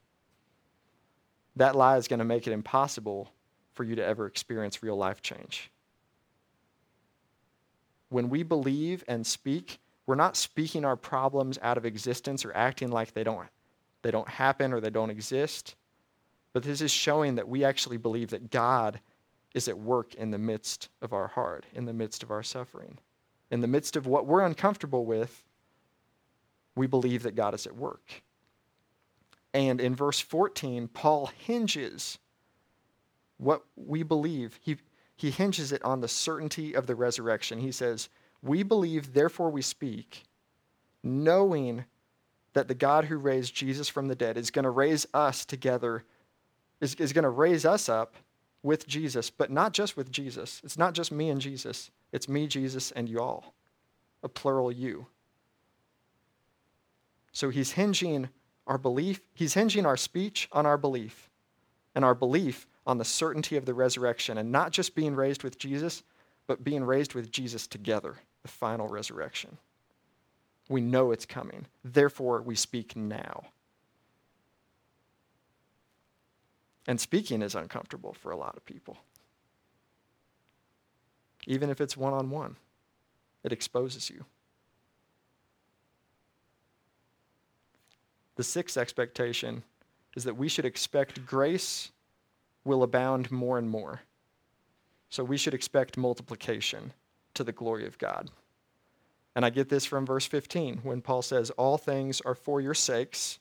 That 1.55 1.75
lie 1.75 1.97
is 1.97 2.09
going 2.09 2.19
to 2.19 2.25
make 2.25 2.47
it 2.47 2.53
impossible 2.53 3.31
for 3.73 3.85
you 3.85 3.95
to 3.95 4.05
ever 4.05 4.25
experience 4.25 4.83
real 4.83 4.97
life 4.97 5.21
change. 5.21 5.71
When 8.09 8.29
we 8.29 8.43
believe 8.43 9.05
and 9.07 9.25
speak, 9.25 9.79
we're 10.05 10.15
not 10.15 10.35
speaking 10.35 10.83
our 10.83 10.97
problems 10.97 11.57
out 11.61 11.77
of 11.77 11.85
existence 11.85 12.43
or 12.43 12.53
acting 12.53 12.91
like 12.91 13.13
they 13.13 13.23
don't, 13.23 13.47
they 14.01 14.11
don't 14.11 14.27
happen 14.27 14.73
or 14.73 14.81
they 14.81 14.89
don't 14.89 15.09
exist. 15.09 15.75
But 16.53 16.63
this 16.63 16.81
is 16.81 16.91
showing 16.91 17.35
that 17.35 17.47
we 17.47 17.63
actually 17.63 17.97
believe 17.97 18.29
that 18.31 18.51
God 18.51 18.99
is 19.53 19.67
at 19.67 19.77
work 19.77 20.13
in 20.15 20.31
the 20.31 20.37
midst 20.37 20.89
of 21.01 21.13
our 21.13 21.27
heart, 21.27 21.65
in 21.73 21.85
the 21.85 21.93
midst 21.93 22.23
of 22.23 22.31
our 22.31 22.43
suffering. 22.43 22.97
In 23.49 23.61
the 23.61 23.67
midst 23.67 23.95
of 23.95 24.07
what 24.07 24.25
we're 24.25 24.45
uncomfortable 24.45 25.05
with, 25.05 25.43
we 26.75 26.87
believe 26.87 27.23
that 27.23 27.35
God 27.35 27.53
is 27.53 27.67
at 27.67 27.75
work. 27.75 28.23
And 29.53 29.81
in 29.81 29.95
verse 29.95 30.19
14, 30.19 30.87
Paul 30.87 31.29
hinges 31.37 32.17
what 33.37 33.63
we 33.75 34.03
believe. 34.03 34.57
He, 34.61 34.77
he 35.15 35.31
hinges 35.31 35.71
it 35.71 35.83
on 35.83 35.99
the 35.99 36.07
certainty 36.07 36.73
of 36.73 36.87
the 36.87 36.95
resurrection. 36.95 37.59
He 37.59 37.71
says, 37.71 38.07
We 38.41 38.63
believe, 38.63 39.13
therefore 39.13 39.49
we 39.49 39.61
speak, 39.61 40.23
knowing 41.03 41.85
that 42.53 42.67
the 42.67 42.75
God 42.75 43.05
who 43.05 43.17
raised 43.17 43.53
Jesus 43.53 43.89
from 43.89 44.07
the 44.07 44.15
dead 44.15 44.37
is 44.37 44.51
going 44.51 44.63
to 44.63 44.69
raise 44.69 45.05
us 45.13 45.45
together, 45.45 46.03
is, 46.81 46.95
is 46.95 47.13
going 47.13 47.23
to 47.23 47.29
raise 47.29 47.65
us 47.65 47.87
up 47.87 48.15
with 48.63 48.87
Jesus, 48.87 49.29
but 49.29 49.49
not 49.49 49.73
just 49.73 49.95
with 49.95 50.11
Jesus. 50.11 50.61
It's 50.63 50.77
not 50.77 50.93
just 50.93 51.11
me 51.11 51.29
and 51.29 51.39
Jesus, 51.39 51.91
it's 52.11 52.27
me, 52.27 52.47
Jesus, 52.47 52.91
and 52.91 53.07
you 53.07 53.19
all, 53.19 53.53
a 54.23 54.29
plural 54.29 54.71
you. 54.71 55.07
So 57.31 57.49
he's 57.49 57.71
hinging 57.71 58.29
our 58.67 58.77
belief, 58.77 59.21
he's 59.33 59.53
hinging 59.53 59.85
our 59.85 59.97
speech 59.97 60.49
on 60.51 60.65
our 60.65 60.77
belief, 60.77 61.29
and 61.95 62.03
our 62.03 62.15
belief 62.15 62.67
on 62.85 62.97
the 62.97 63.05
certainty 63.05 63.55
of 63.57 63.65
the 63.65 63.73
resurrection, 63.73 64.37
and 64.37 64.51
not 64.51 64.71
just 64.71 64.95
being 64.95 65.15
raised 65.15 65.43
with 65.43 65.57
Jesus, 65.57 66.03
but 66.47 66.63
being 66.63 66.83
raised 66.83 67.13
with 67.13 67.31
Jesus 67.31 67.67
together, 67.67 68.15
the 68.41 68.49
final 68.49 68.87
resurrection. 68.87 69.57
We 70.69 70.81
know 70.81 71.11
it's 71.11 71.25
coming. 71.25 71.67
Therefore, 71.83 72.41
we 72.41 72.55
speak 72.55 72.95
now. 72.95 73.45
And 76.87 76.99
speaking 76.99 77.41
is 77.41 77.55
uncomfortable 77.55 78.13
for 78.13 78.31
a 78.31 78.37
lot 78.37 78.57
of 78.57 78.65
people. 78.65 78.97
Even 81.47 81.69
if 81.69 81.81
it's 81.81 81.97
one 81.97 82.13
on 82.13 82.29
one, 82.29 82.55
it 83.43 83.51
exposes 83.51 84.09
you. 84.09 84.25
The 88.35 88.43
sixth 88.43 88.77
expectation 88.77 89.63
is 90.15 90.23
that 90.23 90.37
we 90.37 90.47
should 90.47 90.65
expect 90.65 91.25
grace 91.25 91.91
will 92.63 92.83
abound 92.83 93.31
more 93.31 93.57
and 93.57 93.69
more. 93.69 94.01
So 95.09 95.23
we 95.23 95.37
should 95.37 95.53
expect 95.53 95.97
multiplication 95.97 96.93
to 97.33 97.43
the 97.43 97.51
glory 97.51 97.85
of 97.85 97.97
God. 97.97 98.29
And 99.35 99.45
I 99.45 99.49
get 99.49 99.69
this 99.69 99.85
from 99.85 100.05
verse 100.05 100.25
15 100.25 100.79
when 100.83 101.01
Paul 101.01 101.21
says, 101.21 101.49
All 101.51 101.77
things 101.77 102.21
are 102.21 102.35
for 102.35 102.61
your 102.61 102.73
sakes. 102.73 103.39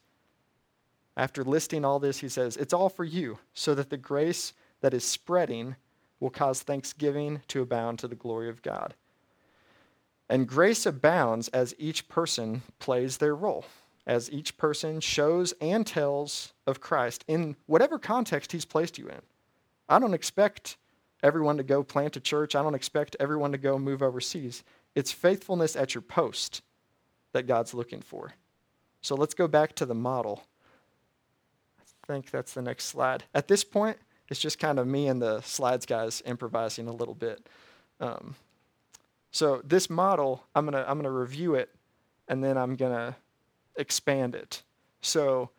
After 1.17 1.43
listing 1.43 1.83
all 1.83 1.99
this, 1.99 2.19
he 2.19 2.29
says, 2.29 2.57
It's 2.57 2.73
all 2.73 2.89
for 2.89 3.03
you, 3.03 3.39
so 3.53 3.75
that 3.75 3.89
the 3.89 3.97
grace 3.97 4.53
that 4.81 4.93
is 4.93 5.03
spreading 5.03 5.75
will 6.19 6.29
cause 6.29 6.61
thanksgiving 6.61 7.41
to 7.49 7.61
abound 7.61 7.99
to 7.99 8.07
the 8.07 8.15
glory 8.15 8.49
of 8.49 8.61
God. 8.61 8.93
And 10.29 10.47
grace 10.47 10.85
abounds 10.85 11.49
as 11.49 11.75
each 11.77 12.07
person 12.07 12.61
plays 12.79 13.17
their 13.17 13.35
role 13.35 13.65
as 14.05 14.31
each 14.31 14.57
person 14.57 14.99
shows 14.99 15.53
and 15.61 15.85
tells 15.85 16.53
of 16.65 16.81
Christ 16.81 17.23
in 17.27 17.55
whatever 17.65 17.99
context 17.99 18.51
he's 18.51 18.65
placed 18.65 18.97
you 18.97 19.07
in. 19.07 19.21
I 19.87 19.99
don't 19.99 20.13
expect 20.13 20.77
everyone 21.21 21.57
to 21.57 21.63
go 21.63 21.83
plant 21.83 22.15
a 22.15 22.19
church. 22.19 22.55
I 22.55 22.63
don't 22.63 22.75
expect 22.75 23.15
everyone 23.19 23.51
to 23.51 23.57
go 23.57 23.77
move 23.77 24.01
overseas. 24.01 24.63
It's 24.95 25.11
faithfulness 25.11 25.75
at 25.75 25.93
your 25.93 26.01
post 26.01 26.61
that 27.33 27.47
God's 27.47 27.73
looking 27.73 28.01
for. 28.01 28.33
So 29.01 29.15
let's 29.15 29.33
go 29.33 29.47
back 29.47 29.75
to 29.75 29.85
the 29.85 29.95
model. 29.95 30.43
I 32.03 32.13
think 32.13 32.31
that's 32.31 32.53
the 32.53 32.61
next 32.61 32.85
slide. 32.85 33.23
At 33.33 33.47
this 33.47 33.63
point, 33.63 33.97
it's 34.29 34.39
just 34.39 34.59
kind 34.59 34.79
of 34.79 34.87
me 34.87 35.07
and 35.07 35.21
the 35.21 35.41
slides 35.41 35.85
guys 35.85 36.21
improvising 36.25 36.87
a 36.87 36.93
little 36.93 37.13
bit. 37.13 37.47
Um, 37.99 38.35
so 39.31 39.61
this 39.63 39.89
model, 39.89 40.43
I'm 40.55 40.65
gonna 40.65 40.85
I'm 40.87 40.97
gonna 40.97 41.11
review 41.11 41.55
it, 41.55 41.69
and 42.27 42.43
then 42.43 42.57
I'm 42.57 42.75
gonna 42.75 43.15
expand 43.75 44.35
it. 44.35 44.63
So 45.01 45.49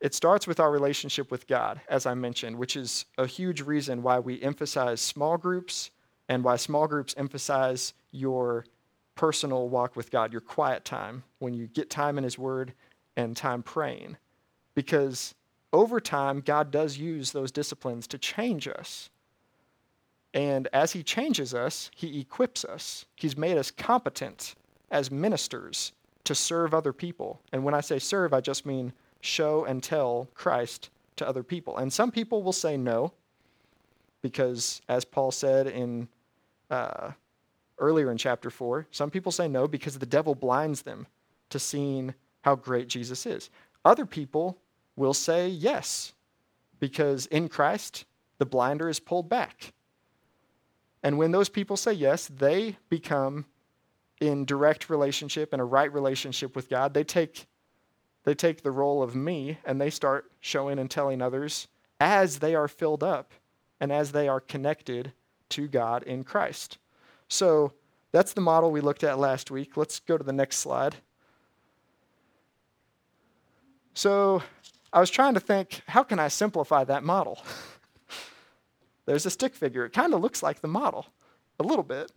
it 0.00 0.14
starts 0.14 0.46
with 0.46 0.60
our 0.60 0.70
relationship 0.70 1.30
with 1.30 1.46
God, 1.48 1.80
as 1.88 2.06
I 2.06 2.14
mentioned, 2.14 2.56
which 2.56 2.76
is 2.76 3.04
a 3.16 3.26
huge 3.26 3.62
reason 3.62 4.02
why 4.02 4.20
we 4.20 4.40
emphasize 4.40 5.00
small 5.00 5.36
groups 5.36 5.90
and 6.28 6.44
why 6.44 6.56
small 6.56 6.86
groups 6.86 7.14
emphasize 7.16 7.94
your 8.12 8.64
personal 9.16 9.68
walk 9.68 9.96
with 9.96 10.10
God, 10.10 10.30
your 10.30 10.40
quiet 10.40 10.84
time, 10.84 11.24
when 11.40 11.54
you 11.54 11.66
get 11.66 11.90
time 11.90 12.18
in 12.18 12.24
His 12.24 12.38
Word 12.38 12.72
and 13.16 13.36
time 13.36 13.62
praying. 13.64 14.16
Because 14.78 15.34
over 15.72 15.98
time, 15.98 16.40
God 16.40 16.70
does 16.70 16.98
use 16.98 17.32
those 17.32 17.50
disciplines 17.50 18.06
to 18.06 18.16
change 18.16 18.68
us. 18.68 19.10
And 20.34 20.68
as 20.72 20.92
He 20.92 21.02
changes 21.02 21.52
us, 21.52 21.90
He 21.96 22.20
equips 22.20 22.64
us. 22.64 23.04
He's 23.16 23.36
made 23.36 23.58
us 23.58 23.72
competent 23.72 24.54
as 24.92 25.10
ministers 25.10 25.90
to 26.22 26.32
serve 26.32 26.74
other 26.74 26.92
people. 26.92 27.40
And 27.52 27.64
when 27.64 27.74
I 27.74 27.80
say 27.80 27.98
serve, 27.98 28.32
I 28.32 28.40
just 28.40 28.66
mean 28.66 28.92
show 29.20 29.64
and 29.64 29.82
tell 29.82 30.28
Christ 30.34 30.90
to 31.16 31.26
other 31.26 31.42
people. 31.42 31.78
And 31.78 31.92
some 31.92 32.12
people 32.12 32.44
will 32.44 32.52
say 32.52 32.76
no, 32.76 33.12
because 34.22 34.80
as 34.88 35.04
Paul 35.04 35.32
said 35.32 35.66
in 35.66 36.06
uh, 36.70 37.10
earlier 37.78 38.12
in 38.12 38.16
chapter 38.16 38.48
4, 38.48 38.86
some 38.92 39.10
people 39.10 39.32
say 39.32 39.48
no 39.48 39.66
because 39.66 39.98
the 39.98 40.06
devil 40.06 40.36
blinds 40.36 40.82
them 40.82 41.08
to 41.50 41.58
seeing 41.58 42.14
how 42.42 42.54
great 42.54 42.86
Jesus 42.86 43.26
is. 43.26 43.50
Other 43.84 44.06
people 44.06 44.56
will 44.98 45.14
say 45.14 45.48
yes, 45.48 46.12
because 46.80 47.26
in 47.26 47.48
Christ, 47.48 48.04
the 48.38 48.46
blinder 48.46 48.88
is 48.88 49.00
pulled 49.00 49.28
back. 49.28 49.72
And 51.02 51.16
when 51.16 51.30
those 51.30 51.48
people 51.48 51.76
say 51.76 51.92
yes, 51.92 52.26
they 52.26 52.76
become 52.88 53.46
in 54.20 54.44
direct 54.44 54.90
relationship 54.90 55.52
and 55.52 55.62
a 55.62 55.64
right 55.64 55.92
relationship 55.92 56.56
with 56.56 56.68
God, 56.68 56.92
they 56.92 57.04
take 57.04 57.46
they 58.24 58.34
take 58.34 58.62
the 58.62 58.70
role 58.70 59.02
of 59.02 59.14
me 59.14 59.58
and 59.64 59.80
they 59.80 59.88
start 59.88 60.30
showing 60.40 60.78
and 60.78 60.90
telling 60.90 61.22
others 61.22 61.68
as 61.98 62.40
they 62.40 62.54
are 62.54 62.68
filled 62.68 63.02
up 63.02 63.32
and 63.80 63.90
as 63.90 64.12
they 64.12 64.28
are 64.28 64.40
connected 64.40 65.12
to 65.50 65.66
God 65.66 66.02
in 66.02 66.24
Christ. 66.24 66.76
So 67.28 67.72
that's 68.12 68.34
the 68.34 68.42
model 68.42 68.70
we 68.70 68.82
looked 68.82 69.04
at 69.04 69.18
last 69.18 69.50
week. 69.50 69.78
Let's 69.78 70.00
go 70.00 70.18
to 70.18 70.24
the 70.24 70.32
next 70.32 70.58
slide. 70.58 70.96
So 73.94 74.42
I 74.92 75.00
was 75.00 75.10
trying 75.10 75.34
to 75.34 75.40
think, 75.40 75.82
how 75.86 76.02
can 76.02 76.18
I 76.18 76.28
simplify 76.28 76.84
that 76.84 77.04
model? 77.04 77.42
There's 79.06 79.26
a 79.26 79.30
stick 79.30 79.54
figure. 79.54 79.84
It 79.84 79.92
kind 79.92 80.14
of 80.14 80.20
looks 80.20 80.42
like 80.42 80.60
the 80.60 80.68
model, 80.68 81.06
a 81.58 81.62
little 81.62 81.82
bit. 81.82 82.10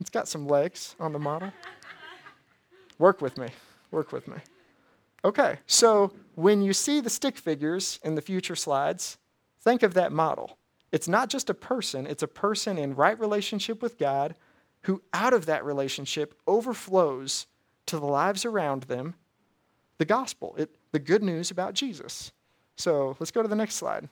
It's 0.00 0.10
got 0.10 0.28
some 0.28 0.46
legs 0.46 0.96
on 0.98 1.12
the 1.12 1.18
model. 1.18 1.52
Work 2.98 3.20
with 3.20 3.38
me. 3.38 3.48
Work 3.90 4.12
with 4.12 4.28
me. 4.28 4.36
Okay, 5.24 5.58
so 5.66 6.12
when 6.34 6.62
you 6.62 6.72
see 6.72 7.00
the 7.00 7.10
stick 7.10 7.36
figures 7.36 8.00
in 8.02 8.14
the 8.14 8.22
future 8.22 8.56
slides, 8.56 9.18
think 9.60 9.82
of 9.82 9.94
that 9.94 10.12
model. 10.12 10.56
It's 10.92 11.08
not 11.08 11.28
just 11.28 11.50
a 11.50 11.54
person, 11.54 12.06
it's 12.06 12.22
a 12.22 12.28
person 12.28 12.78
in 12.78 12.96
right 12.96 13.18
relationship 13.18 13.82
with 13.82 13.98
God 13.98 14.34
who, 14.82 15.02
out 15.12 15.34
of 15.34 15.46
that 15.46 15.64
relationship, 15.64 16.34
overflows 16.46 17.46
to 17.86 17.98
the 17.98 18.06
lives 18.06 18.44
around 18.44 18.84
them 18.84 19.14
the 19.98 20.04
gospel, 20.06 20.54
it, 20.56 20.70
the 20.92 20.98
good 20.98 21.22
news 21.22 21.50
about 21.50 21.74
Jesus. 21.74 22.32
So 22.76 23.16
let's 23.18 23.30
go 23.30 23.42
to 23.42 23.48
the 23.48 23.56
next 23.56 23.74
slide. 23.74 24.08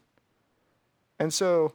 And 1.19 1.33
so 1.33 1.75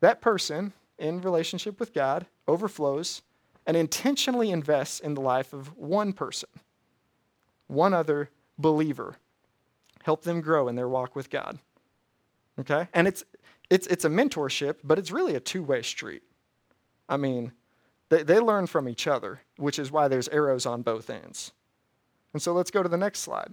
that 0.00 0.20
person 0.20 0.72
in 0.98 1.20
relationship 1.20 1.80
with 1.80 1.92
God 1.92 2.26
overflows 2.46 3.22
and 3.66 3.76
intentionally 3.76 4.50
invests 4.50 5.00
in 5.00 5.14
the 5.14 5.20
life 5.20 5.52
of 5.52 5.76
one 5.76 6.12
person, 6.12 6.48
one 7.66 7.94
other 7.94 8.30
believer. 8.58 9.16
Help 10.02 10.22
them 10.22 10.40
grow 10.40 10.68
in 10.68 10.74
their 10.74 10.88
walk 10.88 11.14
with 11.14 11.30
God. 11.30 11.58
Okay? 12.58 12.88
And 12.92 13.08
it's, 13.08 13.24
it's, 13.70 13.86
it's 13.86 14.04
a 14.04 14.08
mentorship, 14.08 14.76
but 14.84 14.98
it's 14.98 15.10
really 15.10 15.34
a 15.34 15.40
two 15.40 15.62
way 15.62 15.82
street. 15.82 16.22
I 17.08 17.16
mean, 17.16 17.52
they, 18.08 18.22
they 18.22 18.38
learn 18.38 18.66
from 18.66 18.88
each 18.88 19.06
other, 19.06 19.40
which 19.56 19.78
is 19.78 19.90
why 19.90 20.08
there's 20.08 20.28
arrows 20.28 20.66
on 20.66 20.82
both 20.82 21.08
ends. 21.08 21.52
And 22.32 22.42
so 22.42 22.52
let's 22.52 22.70
go 22.70 22.82
to 22.82 22.88
the 22.88 22.96
next 22.96 23.20
slide. 23.20 23.52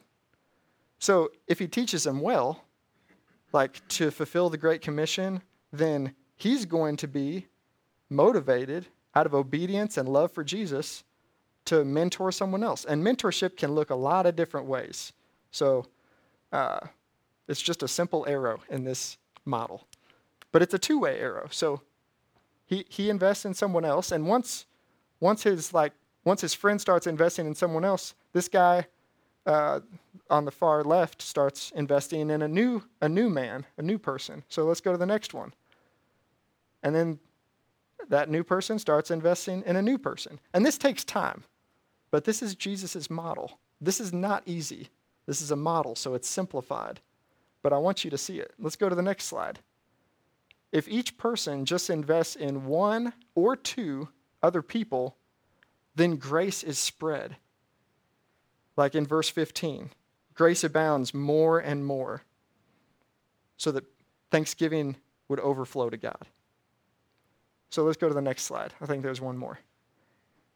So 1.00 1.32
if 1.48 1.60
he 1.60 1.68
teaches 1.68 2.04
them 2.04 2.20
well, 2.20 2.66
like 3.52 3.86
to 3.90 4.12
fulfill 4.12 4.50
the 4.50 4.58
Great 4.58 4.82
Commission, 4.82 5.42
then 5.72 6.14
he's 6.36 6.66
going 6.66 6.98
to 6.98 7.08
be 7.08 7.48
motivated 8.10 8.88
out 9.16 9.26
of 9.26 9.34
obedience 9.34 9.98
and 9.98 10.08
love 10.08 10.32
for 10.32 10.44
Jesus 10.44 11.04
to 11.66 11.84
mentor 11.84 12.32
someone 12.32 12.64
else. 12.64 12.86
And 12.86 13.04
mentorship 13.04 13.58
can 13.58 13.74
look 13.74 13.90
a 13.90 13.96
lot 13.96 14.26
of 14.26 14.36
different 14.36 14.68
ways. 14.68 15.14
So 15.52 15.86
uh, 16.52 16.80
it's 17.48 17.62
just 17.62 17.84
a 17.84 17.88
simple 17.88 18.26
arrow 18.28 18.62
in 18.70 18.84
this 18.84 19.18
model. 19.46 19.88
But 20.52 20.62
it's 20.62 20.74
a 20.74 20.80
two 20.80 21.00
way 21.00 21.20
arrow. 21.20 21.48
So 21.52 21.82
he, 22.66 22.86
he 22.90 23.10
invests 23.10 23.46
in 23.46 23.54
someone 23.54 23.86
else, 23.86 24.12
and 24.12 24.28
once, 24.28 24.66
once, 25.20 25.44
his, 25.44 25.74
like, 25.74 25.94
once 26.24 26.42
his 26.42 26.54
friend 26.54 26.80
starts 26.80 27.08
investing 27.08 27.48
in 27.48 27.56
someone 27.56 27.84
else, 27.84 28.14
this 28.32 28.48
guy 28.48 28.86
uh, 29.50 29.80
on 30.30 30.46
the 30.46 30.52
far 30.52 30.84
left 30.84 31.24
starts 31.24 31.72
investing 31.76 32.30
in 32.30 32.44
a 32.44 32.48
new, 32.48 32.84
a 33.02 33.10
new 33.10 33.30
man, 33.30 33.66
a 33.78 33.82
new 33.82 33.98
person. 33.98 34.44
So 34.48 34.64
let's 34.64 34.80
go 34.80 34.92
to 34.92 34.98
the 34.98 35.08
next 35.08 35.34
one. 35.34 35.54
And 36.84 36.96
then 36.96 37.20
that 38.10 38.30
new 38.30 38.44
person 38.44 38.78
starts 38.78 39.10
investing 39.10 39.64
in 39.66 39.76
a 39.76 39.82
new 39.82 39.98
person. 39.98 40.40
And 40.54 40.64
this 40.64 40.78
takes 40.78 41.04
time, 41.04 41.44
but 42.12 42.26
this 42.26 42.44
is 42.44 42.54
Jesus' 42.54 43.10
model. 43.10 43.58
This 43.82 44.00
is 44.00 44.14
not 44.14 44.44
easy. 44.46 44.90
This 45.26 45.42
is 45.42 45.50
a 45.50 45.56
model, 45.56 45.96
so 45.96 46.14
it's 46.14 46.30
simplified. 46.30 47.00
But 47.64 47.74
I 47.74 47.78
want 47.78 48.04
you 48.04 48.12
to 48.12 48.18
see 48.18 48.40
it. 48.40 48.54
Let's 48.60 48.76
go 48.76 48.88
to 48.88 48.96
the 48.96 49.02
next 49.02 49.26
slide. 49.26 49.60
If 50.72 50.88
each 50.88 51.18
person 51.18 51.66
just 51.66 51.90
invests 51.90 52.36
in 52.36 52.68
one 52.68 53.14
or 53.34 53.56
two 53.56 54.10
other 54.44 54.62
people, 54.62 55.18
then 55.96 56.18
grace 56.18 56.64
is 56.64 56.78
spread. 56.78 57.38
Like 58.80 58.96
in 58.96 59.06
verse 59.06 59.28
15, 59.28 59.90
grace 60.36 60.64
abounds 60.64 61.14
more 61.14 61.60
and 61.60 61.86
more 61.86 62.24
so 63.58 63.74
that 63.74 63.84
thanksgiving 64.32 64.96
would 65.28 65.42
overflow 65.42 65.90
to 65.90 65.98
God. 65.98 66.28
So 67.72 67.84
let's 67.84 67.98
go 67.98 68.08
to 68.08 68.14
the 68.14 68.22
next 68.22 68.44
slide. 68.44 68.74
I 68.80 68.86
think 68.86 69.04
there's 69.04 69.20
one 69.20 69.38
more. 69.38 69.60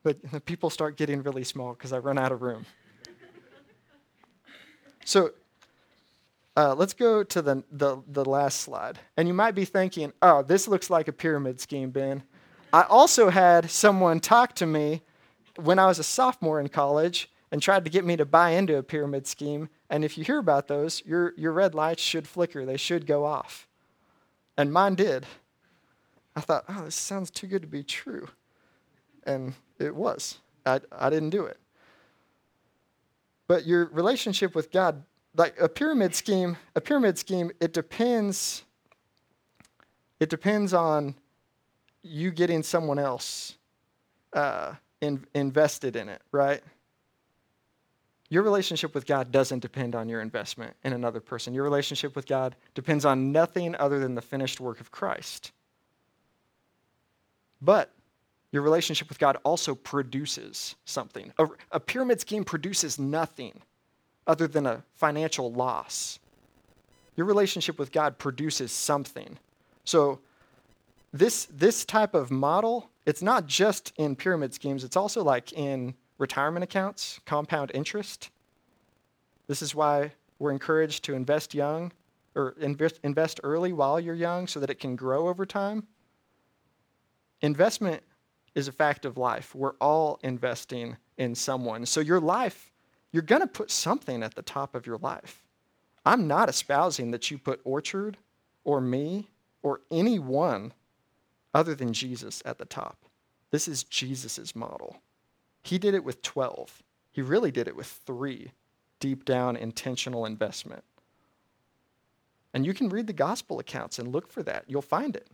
The 0.04 0.16
people 0.46 0.70
start 0.70 0.96
getting 0.96 1.22
really 1.22 1.44
small 1.44 1.74
because 1.74 1.92
I 1.92 1.98
run 1.98 2.18
out 2.18 2.32
of 2.32 2.42
room. 2.42 2.66
so 5.04 5.32
uh, 6.56 6.76
let's 6.76 6.94
go 6.94 7.24
to 7.26 7.42
the, 7.42 7.62
the, 7.74 7.98
the 8.08 8.24
last 8.24 8.62
slide. 8.62 9.00
And 9.18 9.28
you 9.28 9.34
might 9.34 9.54
be 9.54 9.66
thinking, 9.66 10.14
oh, 10.22 10.44
this 10.44 10.66
looks 10.66 10.90
like 10.90 11.10
a 11.10 11.14
pyramid 11.14 11.60
scheme, 11.60 11.90
Ben. 11.90 12.24
I 12.72 12.84
also 12.84 13.30
had 13.30 13.70
someone 13.70 14.22
talk 14.22 14.56
to 14.56 14.66
me 14.66 15.02
when 15.58 15.78
I 15.78 15.88
was 15.88 16.00
a 16.00 16.04
sophomore 16.04 16.62
in 16.62 16.70
college 16.70 17.30
and 17.54 17.62
tried 17.62 17.86
to 17.86 17.92
get 17.92 18.04
me 18.04 18.18
to 18.18 18.26
buy 18.26 18.50
into 18.50 18.76
a 18.78 18.82
pyramid 18.82 19.28
scheme. 19.28 19.70
And 19.88 20.04
if 20.04 20.18
you 20.18 20.24
hear 20.24 20.40
about 20.40 20.68
those, 20.68 21.04
your, 21.06 21.36
your 21.38 21.52
red 21.52 21.76
lights 21.76 22.02
should 22.02 22.28
flicker, 22.28 22.66
they 22.66 22.78
should 22.78 23.06
go 23.06 23.26
off. 23.26 23.68
And 24.58 24.74
mine 24.74 24.96
did. 24.96 25.28
I 26.36 26.42
thought, 26.42 26.66
oh, 26.68 26.86
this 26.86 26.96
sounds 26.96 27.30
too 27.30 27.46
good 27.46 27.62
to 27.62 27.68
be 27.68 27.84
true. 27.84 28.28
And 29.24 29.54
it 29.78 29.96
was. 29.96 30.40
I, 30.66 30.80
I 30.92 31.12
didn't 31.12 31.30
do 31.30 31.46
it. 31.46 31.60
But 33.46 33.68
your 33.68 33.86
relationship 33.86 34.56
with 34.56 34.72
God, 34.72 35.04
like 35.36 35.54
a 35.62 35.70
pyramid 35.70 36.16
scheme, 36.16 36.58
a 36.76 36.82
pyramid 36.82 37.20
scheme, 37.20 37.52
it 37.60 37.72
depends. 37.72 38.64
It 40.20 40.32
depends 40.32 40.74
on 40.74 41.14
you 42.02 42.32
getting 42.32 42.64
someone 42.64 42.98
else 42.98 43.58
uh, 44.34 44.74
in, 45.02 45.24
invested 45.36 45.96
in 45.96 46.10
it, 46.10 46.24
right? 46.32 46.64
Your 48.34 48.42
relationship 48.42 48.96
with 48.96 49.06
God 49.06 49.32
doesn't 49.32 49.60
depend 49.60 49.94
on 49.94 50.10
your 50.10 50.20
investment 50.20 50.76
in 50.84 50.92
another 50.92 51.20
person. 51.20 51.54
Your 51.54 51.64
relationship 51.64 52.16
with 52.16 52.26
God 52.26 52.56
depends 52.74 53.06
on 53.06 53.32
nothing 53.32 53.76
other 53.76 54.00
than 54.00 54.16
the 54.16 54.24
finished 54.24 54.60
work 54.60 54.80
of 54.80 54.90
Christ. 54.90 55.52
But 57.62 57.92
your 58.52 58.64
relationship 58.64 59.08
with 59.08 59.20
God 59.20 59.38
also 59.44 59.76
produces 59.76 60.74
something. 60.84 61.32
A, 61.38 61.46
a, 61.74 61.80
pyramid 61.80 62.22
scheme 62.22 62.44
produces 62.44 62.98
nothing 62.98 63.62
other 64.26 64.48
than 64.48 64.66
a 64.66 64.82
financial 64.96 65.52
loss. 65.52 66.18
Your 67.16 67.28
relationship 67.28 67.78
with 67.78 67.92
God 67.92 68.18
produces 68.18 68.72
something. 68.72 69.38
So, 69.84 70.18
this, 71.14 71.46
this 71.52 71.86
type 71.86 72.16
of 72.16 72.32
model, 72.32 72.90
it's 73.06 73.22
not 73.22 73.46
just 73.46 73.94
in 73.96 74.16
pyramid 74.16 74.56
schemes, 74.56 74.84
it's 74.84 74.98
also 74.98 75.24
like 75.24 75.54
in 75.54 75.94
retirement 76.18 76.64
accounts, 76.64 77.20
compound 77.26 77.72
interest. 77.74 78.30
This 79.48 79.62
is 79.62 79.76
why 79.76 80.12
we're 80.40 80.52
encouraged 80.52 81.04
to 81.06 81.14
invest 81.14 81.54
young 81.54 81.92
or 82.36 82.56
invest, 82.60 83.00
invest 83.04 83.40
early 83.44 83.74
while 83.74 84.00
you're 84.00 84.16
young 84.16 84.48
so 84.48 84.60
that 84.60 84.70
it 84.70 84.80
can 84.80 84.96
grow 84.96 85.28
over 85.28 85.46
time. 85.46 85.88
Investment 87.42 88.02
is 88.56 88.68
a 88.68 88.72
fact 88.72 89.06
of 89.06 89.18
life. 89.18 89.54
We're 89.54 89.76
all 89.82 90.20
investing 90.24 90.98
in 91.18 91.36
someone. 91.36 91.86
So 91.86 92.00
your 92.00 92.20
life, 92.20 92.72
you're 93.12 93.22
going 93.22 93.42
to 93.42 93.48
put 93.48 93.70
something 93.70 94.24
at 94.24 94.36
the 94.36 94.42
top 94.42 94.76
of 94.76 94.88
your 94.88 94.98
life. 94.98 95.44
I'm 96.06 96.28
not 96.28 96.50
espousing 96.50 97.12
that 97.12 97.30
you 97.32 97.38
put 97.38 97.62
Orchard 97.64 98.18
or 98.64 98.82
me 98.82 99.30
or 99.62 99.82
anyone 99.92 100.74
other 101.54 101.76
than 101.76 101.94
Jesus 101.94 102.42
at 102.46 102.58
the 102.58 102.66
top. 102.66 102.98
This 103.52 103.68
is 103.68 103.84
Jesus' 103.84 104.56
model. 104.56 104.98
He 105.64 105.80
did 105.80 105.94
it 105.94 106.04
with 106.04 106.22
12. 106.22 106.84
He 107.12 107.22
really 107.22 107.52
did 107.52 107.68
it 107.68 107.76
with 107.76 107.88
three 107.88 108.52
deep 109.00 109.26
down 109.26 109.56
intentional 109.56 110.26
investment. 110.26 110.84
And 112.54 112.66
you 112.66 112.74
can 112.74 112.90
read 112.90 113.08
the 113.08 113.14
gospel 113.14 113.60
accounts 113.60 113.98
and 113.98 114.12
look 114.12 114.28
for 114.32 114.44
that. 114.44 114.66
You'll 114.68 114.82
find 114.82 115.16
it. 115.16 115.28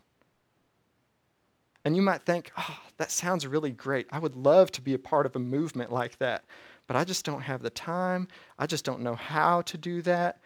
And 1.86 1.96
you 1.96 2.02
might 2.02 2.24
think, 2.24 2.52
oh, 2.58 2.80
that 2.98 3.12
sounds 3.12 3.48
really 3.48 3.72
great. 3.72 4.08
I 4.12 4.20
would 4.20 4.36
love 4.36 4.72
to 4.74 4.82
be 4.82 4.94
a 4.94 5.00
part 5.00 5.26
of 5.26 5.36
a 5.36 5.39
movement 5.39 5.92
like 5.92 6.18
that, 6.20 6.44
but 6.88 6.96
I 6.96 7.04
just 7.04 7.26
don't 7.26 7.42
have 7.42 7.62
the 7.62 7.70
time. 7.70 8.28
I 8.58 8.65
just 8.65 8.86
don't 8.86 9.02
know 9.02 9.15
how 9.15 9.62
to 9.63 9.78
do 9.78 10.02
that. 10.04 10.39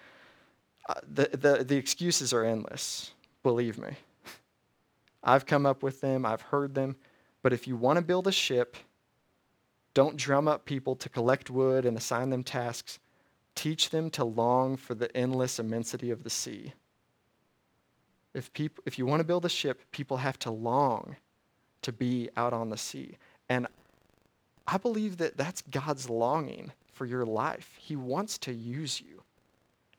Uh, 0.88 0.96
the, 1.12 1.30
the, 1.32 1.64
the 1.64 1.78
excuses 1.78 2.34
are 2.34 2.44
endless, 2.44 3.12
believe 3.42 3.78
me. 3.78 3.96
I've 5.24 5.46
come 5.46 5.66
up 5.66 5.82
with 5.82 6.02
them, 6.02 6.26
I've 6.26 6.42
heard 6.42 6.76
them. 6.76 6.96
But 7.42 7.54
if 7.54 7.68
you 7.68 7.76
want 7.76 7.98
to 7.98 8.02
build 8.02 8.28
a 8.28 8.32
ship, 8.32 8.78
don't 9.94 10.18
drum 10.18 10.48
up 10.48 10.66
people 10.66 10.96
to 10.96 11.10
collect 11.10 11.50
wood 11.50 11.86
and 11.86 11.98
assign 11.98 12.30
them 12.30 12.44
tasks. 12.44 13.00
Teach 13.56 13.92
them 13.92 14.10
to 14.12 14.24
long 14.24 14.78
for 14.78 14.96
the 14.96 15.16
endless 15.16 15.60
immensity 15.60 16.10
of 16.10 16.24
the 16.24 16.30
sea. 16.30 16.74
If, 18.34 18.52
people, 18.54 18.84
if 18.88 18.98
you 18.98 19.06
want 19.06 19.20
to 19.20 19.26
build 19.26 19.46
a 19.46 19.50
ship, 19.50 19.82
people 19.92 20.18
have 20.18 20.40
to 20.40 20.52
long 20.52 21.18
to 21.84 21.92
be 21.92 22.30
out 22.36 22.54
on 22.54 22.70
the 22.70 22.78
sea. 22.78 23.18
And 23.50 23.68
I 24.66 24.78
believe 24.78 25.18
that 25.18 25.38
that's 25.38 25.62
God's 25.62 26.10
longing 26.10 26.72
for 26.94 27.06
your 27.06 27.26
life. 27.26 27.76
He 27.78 27.96
wants 27.96 28.38
to 28.40 28.54
use 28.54 29.00
you 29.02 29.22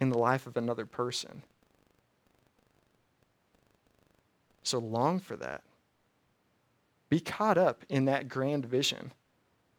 in 0.01 0.11
the 0.11 0.19
life 0.19 0.47
of 0.49 0.57
another 0.57 0.87
person. 0.87 1.43
So 4.65 4.79
long 4.79 5.21
for 5.21 5.37
that. 5.37 5.63
Be 7.11 7.21
caught 7.21 7.59
up 7.59 7.85
in 7.89 8.07
that 8.07 8.29
grand 8.29 8.65
vision. 8.65 9.13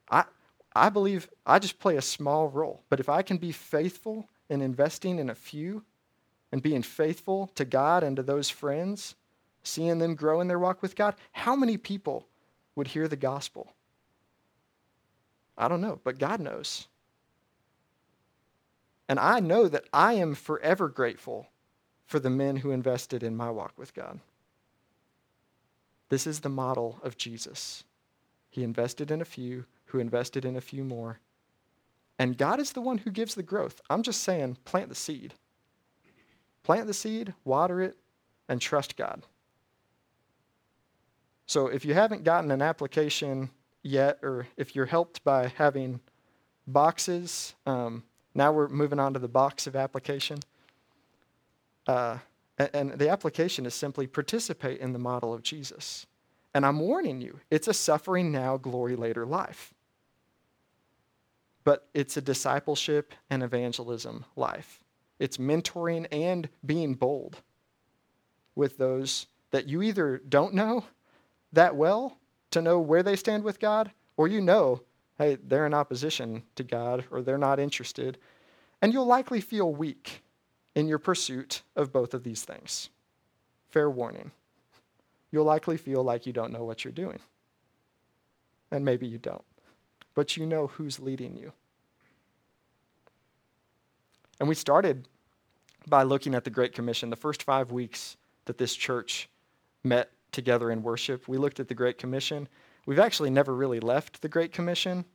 I, 0.10 0.26
I 0.76 0.90
believe 0.90 1.30
I 1.46 1.60
just 1.60 1.80
play 1.80 1.98
a 1.98 2.02
small 2.02 2.50
role, 2.50 2.82
but 2.90 3.00
if 3.00 3.10
I 3.10 3.22
can 3.22 3.38
be 3.38 3.52
faithful 3.52 4.28
in 4.50 4.62
investing 4.62 5.20
in 5.20 5.30
a 5.30 5.36
few 5.36 5.84
and 6.52 6.62
being 6.62 6.84
faithful 6.84 7.52
to 7.56 7.66
God 7.66 8.04
and 8.04 8.16
to 8.16 8.24
those 8.24 8.50
friends, 8.50 9.16
seeing 9.64 10.00
them 10.00 10.16
grow 10.16 10.42
in 10.42 10.48
their 10.48 10.60
walk 10.60 10.82
with 10.82 10.96
God, 10.96 11.16
how 11.32 11.56
many 11.56 11.78
people 11.78 12.28
would 12.76 12.90
hear 12.90 13.08
the 13.08 13.16
gospel? 13.16 13.74
I 15.58 15.68
don't 15.68 15.82
know, 15.82 16.00
but 16.04 16.20
God 16.20 16.40
knows. 16.40 16.88
And 19.08 19.20
I 19.20 19.40
know 19.40 19.68
that 19.68 19.86
I 19.94 20.14
am 20.14 20.36
forever 20.36 20.90
grateful 20.90 21.48
for 22.06 22.20
the 22.20 22.30
men 22.30 22.58
who 22.58 22.72
invested 22.72 23.24
in 23.24 23.36
my 23.36 23.50
walk 23.50 23.74
with 23.78 23.94
God. 23.94 24.20
This 26.10 26.28
is 26.28 26.42
the 26.42 26.50
model 26.50 27.00
of 27.04 27.18
Jesus. 27.18 27.84
He 28.50 28.64
invested 28.64 29.12
in 29.12 29.22
a 29.22 29.26
few, 29.26 29.66
who 29.96 30.02
invested 30.02 30.44
in 30.44 30.58
a 30.58 30.62
few 30.62 30.84
more. 30.84 31.20
And 32.20 32.38
God 32.38 32.60
is 32.60 32.74
the 32.74 32.82
one 32.82 32.98
who 32.98 33.12
gives 33.12 33.34
the 33.34 33.44
growth. 33.44 33.80
I'm 33.90 34.04
just 34.04 34.24
saying, 34.24 34.58
plant 34.66 34.90
the 34.90 34.96
seed. 34.96 35.34
Plant 36.64 36.88
the 36.88 36.94
seed, 36.94 37.34
water 37.46 37.82
it, 37.82 37.96
and 38.50 38.60
trust 38.60 38.98
God. 38.98 39.24
So 41.46 41.68
if 41.68 41.86
you 41.86 41.94
haven't 41.94 42.26
gotten 42.26 42.52
an 42.52 42.62
application 42.62 43.50
yet, 43.84 44.20
or 44.22 44.48
if 44.58 44.76
you're 44.76 44.86
helped 44.86 45.24
by 45.24 45.48
having 45.56 46.02
boxes, 46.68 47.54
um, 47.66 48.04
now 48.34 48.52
we're 48.52 48.68
moving 48.68 49.00
on 49.00 49.14
to 49.14 49.20
the 49.20 49.30
box 49.30 49.66
of 49.66 49.78
application. 49.78 50.40
Uh, 51.88 52.18
and, 52.58 52.70
and 52.74 52.92
the 53.00 53.08
application 53.08 53.66
is 53.66 53.74
simply 53.74 54.08
participate 54.08 54.82
in 54.82 54.92
the 54.92 55.00
model 55.00 55.34
of 55.34 55.42
Jesus. 55.42 56.06
And 56.54 56.66
I'm 56.66 56.80
warning 56.80 57.22
you, 57.22 57.40
it's 57.50 57.70
a 57.70 57.74
suffering 57.74 58.30
now, 58.32 58.58
glory 58.58 58.98
later 58.98 59.26
life. 59.26 59.74
But 61.66 61.90
it's 61.94 62.16
a 62.16 62.22
discipleship 62.22 63.14
and 63.30 63.44
evangelism 63.44 64.24
life. 64.38 64.82
It's 65.20 65.38
mentoring 65.38 66.08
and 66.12 66.48
being 66.66 66.94
bold 66.94 67.42
with 68.56 68.78
those 68.78 69.28
that 69.52 69.68
you 69.68 69.82
either 69.82 70.22
don't 70.30 70.54
know 70.54 70.86
that 71.52 71.76
well 71.76 72.18
to 72.52 72.62
know 72.62 72.80
where 72.80 73.04
they 73.04 73.16
stand 73.16 73.44
with 73.44 73.60
God, 73.60 73.92
or 74.16 74.28
you 74.28 74.40
know, 74.40 74.82
hey, 75.18 75.38
they're 75.46 75.66
in 75.66 75.74
opposition 75.74 76.44
to 76.56 76.64
God 76.64 77.06
or 77.12 77.22
they're 77.22 77.38
not 77.38 77.60
interested. 77.60 78.18
And 78.82 78.94
you'll 78.94 79.06
likely 79.06 79.42
feel 79.42 79.74
weak 79.74 80.22
in 80.76 80.88
your 80.88 81.00
pursuit 81.00 81.64
of 81.76 81.92
both 81.92 82.14
of 82.14 82.24
these 82.24 82.44
things. 82.44 82.90
Fair 83.70 83.90
warning. 83.90 84.32
You'll 85.32 85.46
likely 85.46 85.78
feel 85.78 86.04
like 86.04 86.26
you 86.26 86.34
don't 86.34 86.54
know 86.54 86.64
what 86.64 86.84
you're 86.84 86.94
doing. 86.94 87.20
And 88.72 88.86
maybe 88.86 89.08
you 89.08 89.18
don't. 89.18 89.44
But 90.16 90.36
you 90.38 90.46
know 90.46 90.68
who's 90.68 91.00
leading 91.00 91.38
you. 91.38 91.52
And 94.40 94.50
we 94.50 94.56
started 94.56 95.08
by 95.88 96.04
looking 96.04 96.34
at 96.34 96.44
the 96.44 96.50
Great 96.50 96.74
Commission. 96.74 97.10
The 97.10 97.16
first 97.16 97.44
five 97.44 97.72
weeks 97.72 98.18
that 98.46 98.58
this 98.58 98.76
church 98.76 99.30
met 99.84 100.12
together 100.32 100.72
in 100.72 100.84
worship, 100.84 101.28
we 101.28 101.38
looked 101.38 101.60
at 101.60 101.68
the 101.68 101.76
Great 101.76 101.98
Commission. 101.98 102.48
We've 102.86 103.00
actually 103.00 103.30
never 103.30 103.54
really 103.54 103.80
left 103.80 104.22
the 104.22 104.30
Great 104.30 104.52
Commission. 104.52 105.06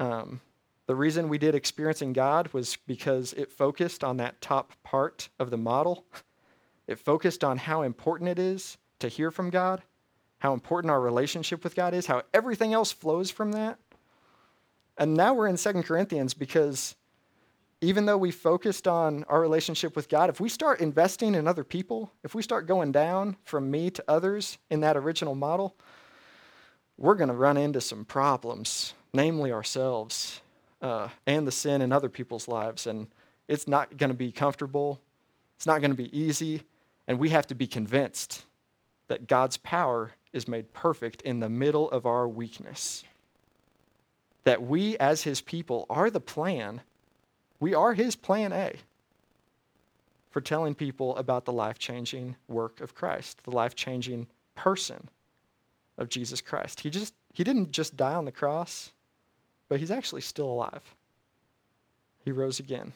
Um, 0.00 0.40
the 0.86 0.96
reason 0.96 1.28
we 1.28 1.38
did 1.38 1.54
Experiencing 1.54 2.12
God 2.12 2.52
was 2.52 2.76
because 2.86 3.32
it 3.34 3.52
focused 3.52 4.02
on 4.02 4.16
that 4.16 4.40
top 4.40 4.72
part 4.82 5.28
of 5.38 5.50
the 5.50 5.56
model. 5.56 6.04
It 6.86 6.98
focused 6.98 7.44
on 7.44 7.58
how 7.58 7.82
important 7.82 8.28
it 8.28 8.38
is 8.38 8.76
to 8.98 9.08
hear 9.08 9.30
from 9.30 9.50
God, 9.50 9.82
how 10.40 10.52
important 10.52 10.90
our 10.90 11.00
relationship 11.00 11.62
with 11.62 11.76
God 11.76 11.94
is, 11.94 12.06
how 12.06 12.22
everything 12.34 12.72
else 12.72 12.90
flows 12.90 13.30
from 13.30 13.52
that. 13.52 13.78
And 14.98 15.14
now 15.14 15.34
we're 15.34 15.48
in 15.48 15.56
Second 15.56 15.84
Corinthians 15.84 16.34
because 16.34 16.96
even 17.80 18.06
though 18.06 18.16
we 18.16 18.30
focused 18.30 18.86
on 18.86 19.24
our 19.24 19.40
relationship 19.40 19.96
with 19.96 20.08
God, 20.08 20.30
if 20.30 20.40
we 20.40 20.48
start 20.48 20.80
investing 20.80 21.34
in 21.34 21.48
other 21.48 21.64
people, 21.64 22.12
if 22.22 22.34
we 22.34 22.42
start 22.42 22.66
going 22.68 22.92
down 22.92 23.36
from 23.44 23.70
me 23.70 23.90
to 23.90 24.04
others 24.06 24.58
in 24.70 24.80
that 24.80 24.96
original 24.96 25.34
model, 25.34 25.74
we're 26.96 27.16
going 27.16 27.28
to 27.28 27.34
run 27.34 27.56
into 27.56 27.80
some 27.80 28.04
problems, 28.04 28.94
namely 29.12 29.50
ourselves 29.50 30.40
uh, 30.80 31.08
and 31.26 31.46
the 31.46 31.52
sin 31.52 31.82
in 31.82 31.92
other 31.92 32.08
people's 32.08 32.46
lives. 32.46 32.86
And 32.86 33.08
it's 33.48 33.66
not 33.66 33.96
going 33.96 34.10
to 34.10 34.16
be 34.16 34.30
comfortable, 34.30 35.00
it's 35.56 35.66
not 35.66 35.80
going 35.80 35.90
to 35.90 35.96
be 35.96 36.16
easy, 36.16 36.62
and 37.08 37.18
we 37.18 37.30
have 37.30 37.48
to 37.48 37.54
be 37.56 37.66
convinced 37.66 38.44
that 39.08 39.26
God's 39.26 39.56
power 39.56 40.12
is 40.32 40.46
made 40.46 40.72
perfect 40.72 41.22
in 41.22 41.40
the 41.40 41.48
middle 41.48 41.90
of 41.90 42.06
our 42.06 42.28
weakness. 42.28 43.02
That 44.44 44.62
we, 44.62 44.96
as 44.98 45.22
His 45.22 45.40
people, 45.40 45.86
are 45.88 46.10
the 46.10 46.20
plan 46.20 46.82
we 47.62 47.74
are 47.74 47.94
his 47.94 48.16
plan 48.16 48.52
A 48.52 48.74
for 50.30 50.40
telling 50.40 50.74
people 50.74 51.14
about 51.16 51.44
the 51.44 51.52
life 51.52 51.78
changing 51.78 52.34
work 52.48 52.80
of 52.80 52.92
Christ, 52.92 53.44
the 53.44 53.52
life 53.52 53.76
changing 53.76 54.26
person 54.56 55.08
of 55.96 56.08
Jesus 56.08 56.40
Christ. 56.40 56.80
He, 56.80 56.90
just, 56.90 57.14
he 57.32 57.44
didn't 57.44 57.70
just 57.70 57.96
die 57.96 58.14
on 58.14 58.24
the 58.24 58.32
cross, 58.32 58.90
but 59.68 59.78
he's 59.78 59.92
actually 59.92 60.22
still 60.22 60.50
alive. 60.50 60.82
He 62.24 62.32
rose 62.32 62.58
again. 62.58 62.94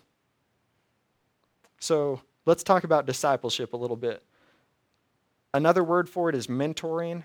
So 1.79 2.21
let's 2.45 2.65
talk 2.65 2.83
about 2.83 3.07
discipleship 3.07 3.73
a 3.73 3.77
little 3.77 3.95
bit. 3.95 4.21
Another 5.55 5.85
word 5.85 6.09
for 6.09 6.29
it 6.29 6.35
is 6.35 6.49
mentoring. 6.49 7.23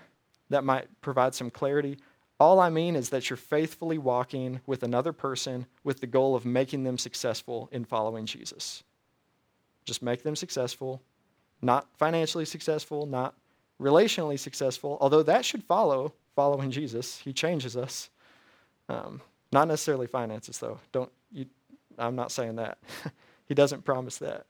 That 0.48 0.62
might 0.62 0.86
provide 1.00 1.34
some 1.34 1.50
clarity. 1.50 1.98
All 2.42 2.58
I 2.58 2.70
mean 2.70 2.96
is 2.96 3.10
that 3.10 3.30
you're 3.30 3.36
faithfully 3.36 3.98
walking 3.98 4.62
with 4.66 4.82
another 4.82 5.12
person 5.12 5.64
with 5.84 6.00
the 6.00 6.08
goal 6.08 6.34
of 6.34 6.44
making 6.44 6.82
them 6.82 6.98
successful 6.98 7.68
in 7.70 7.84
following 7.84 8.26
Jesus. 8.26 8.82
Just 9.84 10.02
make 10.02 10.24
them 10.24 10.34
successful, 10.34 11.00
not 11.62 11.86
financially 11.98 12.44
successful, 12.44 13.06
not 13.06 13.36
relationally 13.80 14.36
successful, 14.36 14.98
although 15.00 15.22
that 15.22 15.44
should 15.44 15.62
follow 15.62 16.14
following 16.34 16.72
Jesus. 16.72 17.18
He 17.18 17.32
changes 17.32 17.76
us. 17.76 18.10
Um, 18.88 19.20
not 19.52 19.68
necessarily 19.68 20.08
finances, 20.08 20.58
though. 20.58 20.80
Don't 20.90 21.12
you, 21.30 21.46
I'm 21.96 22.16
not 22.16 22.32
saying 22.32 22.56
that. 22.56 22.76
he 23.46 23.54
doesn't 23.54 23.84
promise 23.84 24.18
that. 24.18 24.46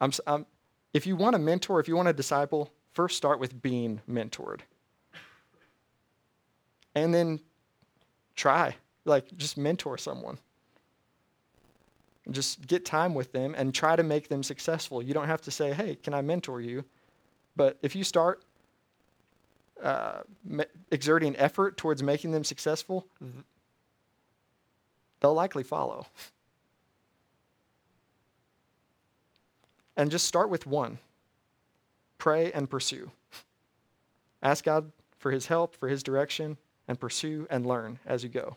I'm, 0.00 0.12
I'm, 0.28 0.46
if 0.94 1.08
you 1.08 1.16
want 1.16 1.34
a 1.34 1.40
mentor, 1.40 1.80
if 1.80 1.88
you 1.88 1.96
want 1.96 2.06
a 2.06 2.12
disciple, 2.12 2.70
first 2.92 3.16
start 3.16 3.40
with 3.40 3.60
being 3.60 4.00
mentored 4.08 4.60
and 6.94 7.14
then 7.14 7.40
try. 8.36 8.76
Like, 9.04 9.36
just 9.36 9.56
mentor 9.56 9.98
someone. 9.98 10.38
Just 12.30 12.66
get 12.66 12.84
time 12.84 13.14
with 13.14 13.32
them 13.32 13.54
and 13.56 13.74
try 13.74 13.96
to 13.96 14.02
make 14.02 14.28
them 14.28 14.42
successful. 14.42 15.02
You 15.02 15.14
don't 15.14 15.26
have 15.26 15.42
to 15.42 15.50
say, 15.50 15.72
hey, 15.72 15.96
can 15.96 16.14
I 16.14 16.20
mentor 16.20 16.60
you? 16.60 16.84
But 17.56 17.78
if 17.82 17.96
you 17.96 18.04
start 18.04 18.42
uh, 19.82 20.20
exerting 20.90 21.36
effort 21.36 21.76
towards 21.76 22.02
making 22.02 22.32
them 22.32 22.44
successful, 22.44 23.06
they'll 25.20 25.34
likely 25.34 25.62
follow. 25.62 26.06
And 29.96 30.10
just 30.10 30.26
start 30.26 30.50
with 30.50 30.66
one 30.66 30.98
pray 32.18 32.52
and 32.52 32.68
pursue. 32.68 33.10
Ask 34.42 34.64
God 34.64 34.92
for 35.18 35.30
his 35.30 35.46
help, 35.46 35.74
for 35.74 35.88
his 35.88 36.02
direction, 36.02 36.56
and 36.90 36.98
pursue 36.98 37.46
and 37.50 37.64
learn 37.64 38.00
as 38.04 38.24
you 38.24 38.28
go. 38.28 38.56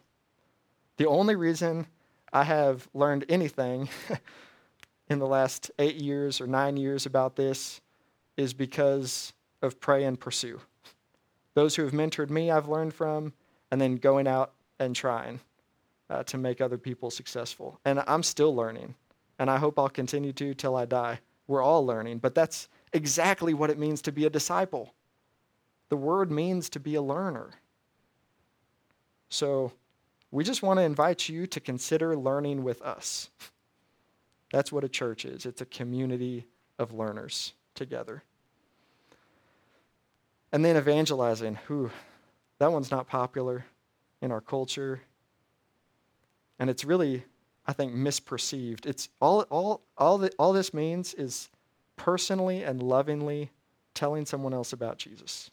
The 0.97 1.05
only 1.05 1.35
reason 1.35 1.85
I 2.33 2.43
have 2.43 2.89
learned 2.95 3.25
anything 3.29 3.89
in 5.07 5.19
the 5.19 5.27
last 5.27 5.69
eight 5.77 5.97
years 5.97 6.41
or 6.41 6.47
nine 6.47 6.75
years 6.75 7.05
about 7.05 7.35
this 7.35 7.79
is 8.35 8.51
because 8.51 9.33
of 9.61 9.79
pray 9.79 10.05
and 10.05 10.19
pursue. 10.19 10.59
Those 11.53 11.75
who 11.75 11.83
have 11.83 11.91
mentored 11.91 12.31
me, 12.31 12.49
I've 12.49 12.67
learned 12.67 12.95
from, 12.95 13.33
and 13.69 13.79
then 13.79 13.97
going 13.97 14.27
out 14.27 14.53
and 14.79 14.95
trying 14.95 15.39
uh, 16.09 16.23
to 16.23 16.39
make 16.39 16.59
other 16.59 16.79
people 16.79 17.11
successful. 17.11 17.79
And 17.85 18.03
I'm 18.07 18.23
still 18.23 18.55
learning, 18.55 18.95
and 19.37 19.47
I 19.47 19.57
hope 19.57 19.77
I'll 19.77 19.89
continue 19.89 20.33
to 20.33 20.55
till 20.55 20.75
I 20.75 20.85
die. 20.85 21.19
We're 21.45 21.61
all 21.61 21.85
learning, 21.85 22.17
but 22.17 22.33
that's 22.33 22.67
exactly 22.93 23.53
what 23.53 23.69
it 23.69 23.77
means 23.77 24.01
to 24.01 24.11
be 24.11 24.25
a 24.25 24.29
disciple. 24.31 24.95
The 25.89 25.97
word 25.97 26.31
means 26.31 26.67
to 26.69 26.79
be 26.79 26.95
a 26.95 27.01
learner. 27.03 27.51
So 29.33 29.71
we 30.29 30.43
just 30.43 30.61
want 30.61 30.77
to 30.77 30.83
invite 30.83 31.27
you 31.27 31.47
to 31.47 31.59
consider 31.59 32.15
learning 32.15 32.63
with 32.63 32.83
us. 32.83 33.31
That's 34.51 34.71
what 34.71 34.83
a 34.83 34.87
church 34.87 35.25
is 35.25 35.47
it's 35.47 35.59
a 35.59 35.65
community 35.65 36.45
of 36.77 36.93
learners 36.93 37.53
together. 37.73 38.21
And 40.51 40.63
then 40.63 40.77
evangelizing. 40.77 41.57
Whew, 41.65 41.89
that 42.59 42.71
one's 42.71 42.91
not 42.91 43.07
popular 43.07 43.65
in 44.21 44.31
our 44.31 44.39
culture. 44.39 45.01
And 46.59 46.69
it's 46.69 46.85
really, 46.85 47.23
I 47.65 47.73
think, 47.73 47.91
misperceived. 47.91 48.85
It's 48.85 49.09
all, 49.19 49.41
all, 49.49 49.81
all, 49.97 50.19
the, 50.19 50.31
all 50.37 50.53
this 50.53 50.75
means 50.75 51.15
is 51.15 51.49
personally 51.95 52.61
and 52.61 52.83
lovingly 52.83 53.49
telling 53.95 54.27
someone 54.27 54.53
else 54.53 54.73
about 54.73 54.99
Jesus. 54.99 55.49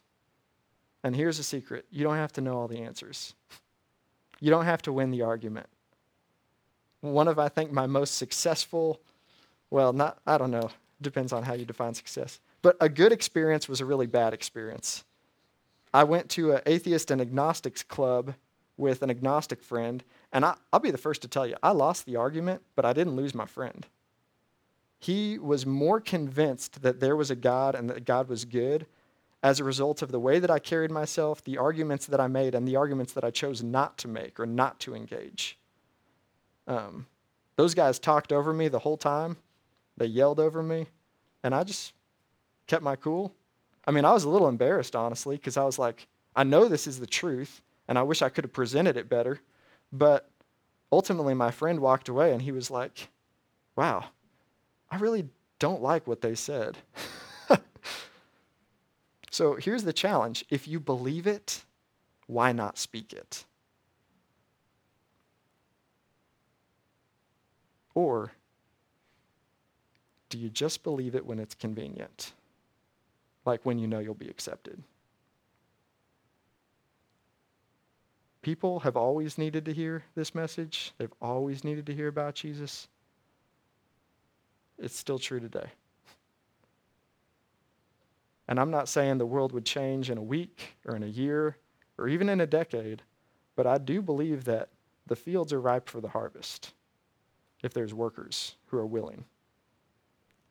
And 1.03 1.15
here's 1.15 1.39
a 1.39 1.43
secret 1.43 1.85
you 1.89 2.03
don't 2.03 2.17
have 2.17 2.33
to 2.33 2.41
know 2.41 2.59
all 2.59 2.67
the 2.67 2.83
answers. 2.83 3.33
You 4.41 4.49
don't 4.49 4.65
have 4.65 4.81
to 4.81 4.91
win 4.91 5.11
the 5.11 5.21
argument. 5.21 5.67
One 6.99 7.27
of, 7.27 7.39
I 7.39 7.47
think, 7.47 7.71
my 7.71 7.87
most 7.87 8.15
successful, 8.15 8.99
well, 9.69 9.93
not, 9.93 10.19
I 10.27 10.37
don't 10.37 10.51
know, 10.51 10.71
depends 11.01 11.31
on 11.31 11.43
how 11.43 11.53
you 11.53 11.63
define 11.63 11.93
success, 11.93 12.39
but 12.61 12.75
a 12.81 12.89
good 12.89 13.11
experience 13.11 13.69
was 13.69 13.79
a 13.79 13.85
really 13.85 14.07
bad 14.07 14.33
experience. 14.33 15.05
I 15.93 16.03
went 16.03 16.29
to 16.31 16.53
an 16.53 16.61
atheist 16.65 17.11
and 17.11 17.21
agnostics 17.21 17.83
club 17.83 18.35
with 18.77 19.01
an 19.01 19.09
agnostic 19.09 19.63
friend, 19.63 20.03
and 20.33 20.43
I, 20.43 20.55
will 20.73 20.79
be 20.79 20.91
the 20.91 20.97
first 20.97 21.21
to 21.21 21.27
tell 21.27 21.45
you, 21.45 21.55
I 21.61 21.71
lost 21.71 22.05
the 22.05 22.15
argument, 22.15 22.61
but 22.75 22.85
I 22.85 22.93
didn't 22.93 23.15
lose 23.15 23.35
my 23.35 23.45
friend. 23.45 23.85
He 24.99 25.37
was 25.37 25.65
more 25.65 25.99
convinced 25.99 26.81
that 26.81 26.99
there 26.99 27.15
was 27.15 27.31
a 27.31 27.35
God 27.35 27.75
and 27.75 27.89
that 27.89 28.05
God 28.05 28.27
was 28.27 28.45
good 28.45 28.85
as 29.43 29.59
a 29.59 29.63
result 29.63 30.01
of 30.01 30.11
the 30.11 30.19
way 30.19 30.39
that 30.39 30.51
I 30.51 30.59
carried 30.59 30.91
myself, 30.91 31.43
the 31.43 31.57
arguments 31.57 32.05
that 32.05 32.19
I 32.19 32.27
made, 32.27 32.53
and 32.53 32.67
the 32.67 32.75
arguments 32.75 33.13
that 33.13 33.23
I 33.23 33.31
chose 33.31 33.63
not 33.63 33.97
to 33.99 34.07
make 34.07 34.39
or 34.39 34.45
not 34.45 34.79
to 34.81 34.95
engage. 34.95 35.57
Um, 36.67 37.07
those 37.55 37.73
guys 37.73 37.99
talked 37.99 38.31
over 38.31 38.53
me 38.53 38.67
the 38.67 38.79
whole 38.79 38.97
time. 38.97 39.37
They 39.97 40.05
yelled 40.05 40.39
over 40.39 40.61
me, 40.61 40.87
and 41.43 41.55
I 41.55 41.63
just 41.63 41.93
kept 42.67 42.83
my 42.83 42.95
cool. 42.95 43.33
I 43.85 43.91
mean, 43.91 44.05
I 44.05 44.13
was 44.13 44.23
a 44.23 44.29
little 44.29 44.47
embarrassed, 44.47 44.95
honestly, 44.95 45.37
because 45.37 45.57
I 45.57 45.63
was 45.63 45.79
like, 45.79 46.07
I 46.35 46.43
know 46.43 46.67
this 46.67 46.87
is 46.87 46.99
the 46.99 47.07
truth, 47.07 47.61
and 47.87 47.97
I 47.97 48.03
wish 48.03 48.21
I 48.21 48.29
could 48.29 48.43
have 48.43 48.53
presented 48.53 48.95
it 48.95 49.09
better. 49.09 49.39
But 49.91 50.29
ultimately, 50.91 51.33
my 51.33 51.51
friend 51.51 51.79
walked 51.79 52.09
away 52.09 52.31
and 52.31 52.41
he 52.41 52.51
was 52.51 52.71
like, 52.71 53.09
wow, 53.75 54.05
I 54.89 54.97
really 54.97 55.27
don't 55.59 55.81
like 55.81 56.07
what 56.07 56.21
they 56.21 56.35
said. 56.35 56.77
so 59.41 59.55
here's 59.55 59.83
the 59.83 59.91
challenge 59.91 60.45
if 60.51 60.67
you 60.67 60.79
believe 60.79 61.25
it, 61.25 61.63
why 62.27 62.51
not 62.51 62.77
speak 62.77 63.11
it? 63.11 63.43
Or 67.95 68.33
do 70.29 70.37
you 70.37 70.47
just 70.51 70.83
believe 70.83 71.15
it 71.15 71.25
when 71.25 71.39
it's 71.39 71.55
convenient? 71.55 72.33
Like 73.43 73.61
when 73.63 73.79
you 73.79 73.87
know 73.87 73.97
you'll 73.97 74.13
be 74.13 74.29
accepted? 74.29 74.83
People 78.43 78.81
have 78.81 78.95
always 78.95 79.39
needed 79.39 79.65
to 79.65 79.73
hear 79.73 80.03
this 80.13 80.35
message. 80.35 80.93
They've 80.99 81.15
always 81.19 81.63
needed 81.63 81.87
to 81.87 81.95
hear 81.95 82.09
about 82.09 82.35
Jesus. 82.35 82.87
It's 84.77 84.95
still 84.95 85.17
true 85.17 85.39
today. 85.39 85.71
And 88.47 88.59
I'm 88.59 88.71
not 88.71 88.89
saying 88.89 89.17
the 89.17 89.25
world 89.25 89.51
would 89.53 89.65
change 89.65 90.09
in 90.09 90.17
a 90.17 90.23
week 90.23 90.75
or 90.85 90.95
in 90.95 91.03
a 91.03 91.07
year 91.07 91.57
or 91.97 92.07
even 92.07 92.29
in 92.29 92.41
a 92.41 92.47
decade, 92.47 93.01
but 93.55 93.67
I 93.67 93.77
do 93.77 94.01
believe 94.01 94.45
that 94.45 94.69
the 95.07 95.15
fields 95.15 95.53
are 95.53 95.61
ripe 95.61 95.89
for 95.89 96.01
the 96.01 96.09
harvest 96.09 96.73
if 97.63 97.73
there's 97.73 97.93
workers 97.93 98.55
who 98.67 98.77
are 98.77 98.85
willing. 98.85 99.25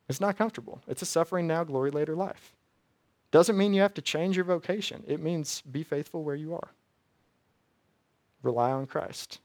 It's 0.07 0.21
not 0.21 0.37
comfortable. 0.37 0.81
It's 0.87 1.01
a 1.01 1.05
suffering 1.05 1.47
now, 1.47 1.63
glory 1.63 1.91
later 1.91 2.15
life. 2.15 2.53
Doesn't 3.31 3.57
mean 3.57 3.73
you 3.73 3.81
have 3.81 3.93
to 3.93 4.01
change 4.01 4.35
your 4.35 4.45
vocation, 4.45 5.03
it 5.07 5.21
means 5.21 5.61
be 5.61 5.83
faithful 5.83 6.23
where 6.23 6.35
you 6.35 6.53
are 6.53 6.69
rely 8.43 8.71
on 8.71 8.85
Christ. 8.85 9.39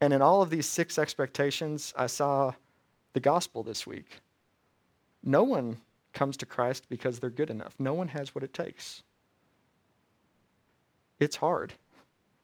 And 0.00 0.12
in 0.12 0.22
all 0.22 0.40
of 0.40 0.50
these 0.50 0.66
six 0.66 0.98
expectations, 0.98 1.92
I 1.96 2.06
saw 2.06 2.52
the 3.12 3.20
gospel 3.20 3.62
this 3.62 3.86
week. 3.86 4.20
No 5.22 5.42
one 5.42 5.78
comes 6.12 6.36
to 6.38 6.46
Christ 6.46 6.84
because 6.88 7.18
they're 7.18 7.30
good 7.30 7.50
enough, 7.50 7.74
no 7.78 7.94
one 7.94 8.08
has 8.08 8.34
what 8.34 8.44
it 8.44 8.52
takes. 8.52 9.02
It's 11.18 11.36
hard. 11.36 11.74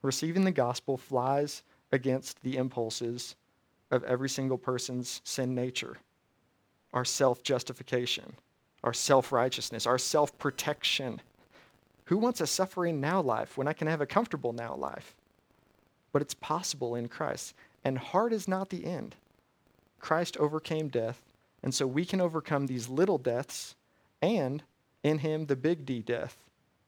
Receiving 0.03 0.45
the 0.45 0.53
gospel 0.53 0.97
flies 0.97 1.63
against 1.93 2.43
the 2.43 2.57
impulses 2.57 3.37
of 3.91 4.05
every 4.05 4.29
single 4.29 4.59
person's 4.59 5.21
sin 5.25 5.55
nature 5.55 5.97
our 6.93 7.05
self 7.05 7.43
justification, 7.43 8.37
our 8.83 8.95
self 8.95 9.33
righteousness, 9.33 9.87
our 9.87 9.99
self 9.99 10.37
protection. 10.39 11.21
Who 12.05 12.17
wants 12.17 12.41
a 12.41 12.47
suffering 12.47 13.01
now 13.01 13.21
life 13.21 13.59
when 13.59 13.67
I 13.67 13.73
can 13.73 13.89
have 13.89 14.01
a 14.01 14.07
comfortable 14.07 14.53
now 14.53 14.75
life? 14.77 15.15
But 16.13 16.23
it's 16.23 16.35
possible 16.35 16.95
in 16.95 17.09
Christ. 17.09 17.55
And 17.85 17.99
hard 17.99 18.33
is 18.33 18.49
not 18.49 18.71
the 18.71 18.85
end. 18.85 19.17
Christ 19.99 20.37
overcame 20.37 20.89
death, 20.89 21.23
and 21.67 21.75
so 21.75 21.85
we 21.85 22.05
can 22.05 22.21
overcome 22.21 22.69
these 22.69 22.89
little 22.89 23.19
deaths 23.19 23.75
and 24.23 24.63
in 25.03 25.19
him 25.19 25.47
the 25.47 25.57
big 25.57 25.85
D 25.85 26.01
death, 26.01 26.37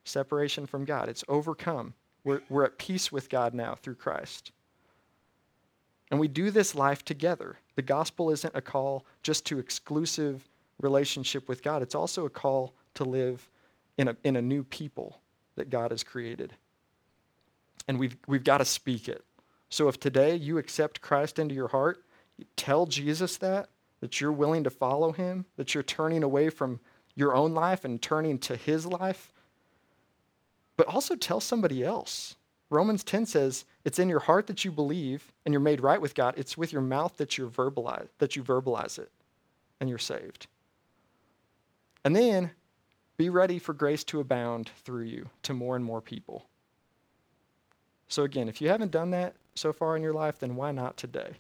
separation 0.05 0.67
from 0.67 0.85
God. 0.85 1.09
It's 1.09 1.25
overcome. 1.27 1.95
We're, 2.23 2.43
we're 2.49 2.65
at 2.65 2.79
peace 2.79 3.11
with 3.11 3.29
God 3.29 3.55
now 3.55 3.75
through 3.75 3.97
Christ. 3.97 4.53
And 6.13 6.21
we 6.21 6.29
do 6.29 6.53
this 6.53 6.77
life 6.77 7.05
together. 7.05 7.57
The 7.75 7.83
gospel 7.83 8.31
isn't 8.31 8.55
a 8.55 8.61
call 8.61 9.05
just 9.25 9.45
to 9.47 9.59
exclusive 9.59 10.49
relationship 10.81 11.49
with 11.49 11.65
God, 11.65 11.83
it's 11.83 11.97
also 11.97 12.25
a 12.25 12.31
call 12.31 12.73
to 12.95 13.03
live 13.03 13.51
in 13.97 14.07
a, 14.07 14.17
in 14.23 14.37
a 14.37 14.43
new 14.43 14.63
people 14.63 15.19
that 15.57 15.71
God 15.71 15.91
has 15.91 16.05
created. 16.05 16.53
And 17.89 17.99
we've, 17.99 18.17
we've 18.29 18.45
got 18.45 18.59
to 18.59 18.65
speak 18.65 19.09
it. 19.09 19.25
So 19.71 19.89
if 19.89 19.99
today 19.99 20.37
you 20.37 20.57
accept 20.57 21.01
Christ 21.01 21.41
into 21.41 21.57
your 21.57 21.67
heart, 21.67 22.05
you 22.37 22.45
tell 22.55 22.87
Jesus 22.87 23.39
that, 23.39 23.71
that 24.01 24.21
you're 24.21 24.33
willing 24.33 24.65
to 24.65 24.71
follow 24.71 25.13
him, 25.13 25.45
that 25.57 25.75
you're 25.75 25.83
turning 25.83 26.23
away 26.23 26.51
from 26.51 26.81
your 27.15 27.35
own 27.35 27.53
life 27.53 27.85
and 27.85 28.01
turning 28.01 28.39
to 28.39 28.57
his 28.57 28.87
life. 28.87 29.33
But 30.77 30.87
also 30.87 31.17
tell 31.17 31.41
somebody 31.41 31.85
else. 31.85 32.37
Romans 32.71 33.03
10 33.03 33.27
says, 33.27 33.65
it's 33.85 33.99
in 33.99 34.09
your 34.09 34.21
heart 34.21 34.47
that 34.47 34.65
you 34.65 34.71
believe 34.71 35.33
and 35.45 35.53
you're 35.53 35.61
made 35.61 35.81
right 35.81 36.01
with 36.01 36.15
God. 36.15 36.35
It's 36.37 36.57
with 36.57 36.73
your 36.73 36.83
mouth 36.83 37.17
that 37.17 37.39
you 37.39 37.49
verbalize 37.49 38.09
that 38.19 38.37
you 38.37 38.45
verbalize 38.45 38.99
it 38.99 39.11
and 39.81 39.89
you're 39.89 39.99
saved. 39.99 40.47
And 42.05 42.15
then 42.15 42.51
be 43.17 43.31
ready 43.31 43.59
for 43.59 43.73
grace 43.73 44.05
to 44.05 44.21
abound 44.21 44.71
through 44.85 45.05
you 45.05 45.29
to 45.43 45.55
more 45.55 45.77
and 45.77 45.85
more 45.85 46.01
people. 46.01 46.47
So, 48.07 48.23
again, 48.23 48.49
if 48.49 48.61
you 48.61 48.69
haven't 48.69 48.93
done 48.93 49.11
that 49.11 49.35
so 49.55 49.73
far 49.73 49.97
in 49.97 50.03
your 50.03 50.15
life, 50.15 50.39
then 50.39 50.57
why 50.57 50.73
not 50.73 50.97
today? 50.97 51.33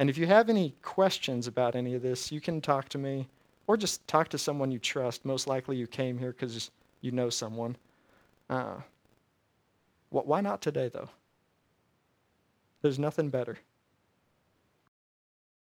And 0.00 0.08
if 0.08 0.16
you 0.16 0.26
have 0.26 0.48
any 0.48 0.74
questions 0.80 1.46
about 1.46 1.76
any 1.76 1.94
of 1.94 2.00
this, 2.00 2.32
you 2.32 2.40
can 2.40 2.62
talk 2.62 2.88
to 2.88 2.98
me 2.98 3.28
or 3.66 3.76
just 3.76 4.08
talk 4.08 4.28
to 4.28 4.38
someone 4.38 4.70
you 4.70 4.78
trust. 4.78 5.26
Most 5.26 5.46
likely 5.46 5.76
you 5.76 5.86
came 5.86 6.16
here 6.16 6.32
because 6.32 6.70
you 7.02 7.10
know 7.12 7.28
someone. 7.28 7.76
Uh, 8.48 8.76
why 10.08 10.40
not 10.40 10.62
today, 10.62 10.88
though? 10.88 11.10
There's 12.80 12.98
nothing 12.98 13.28
better. 13.28 13.58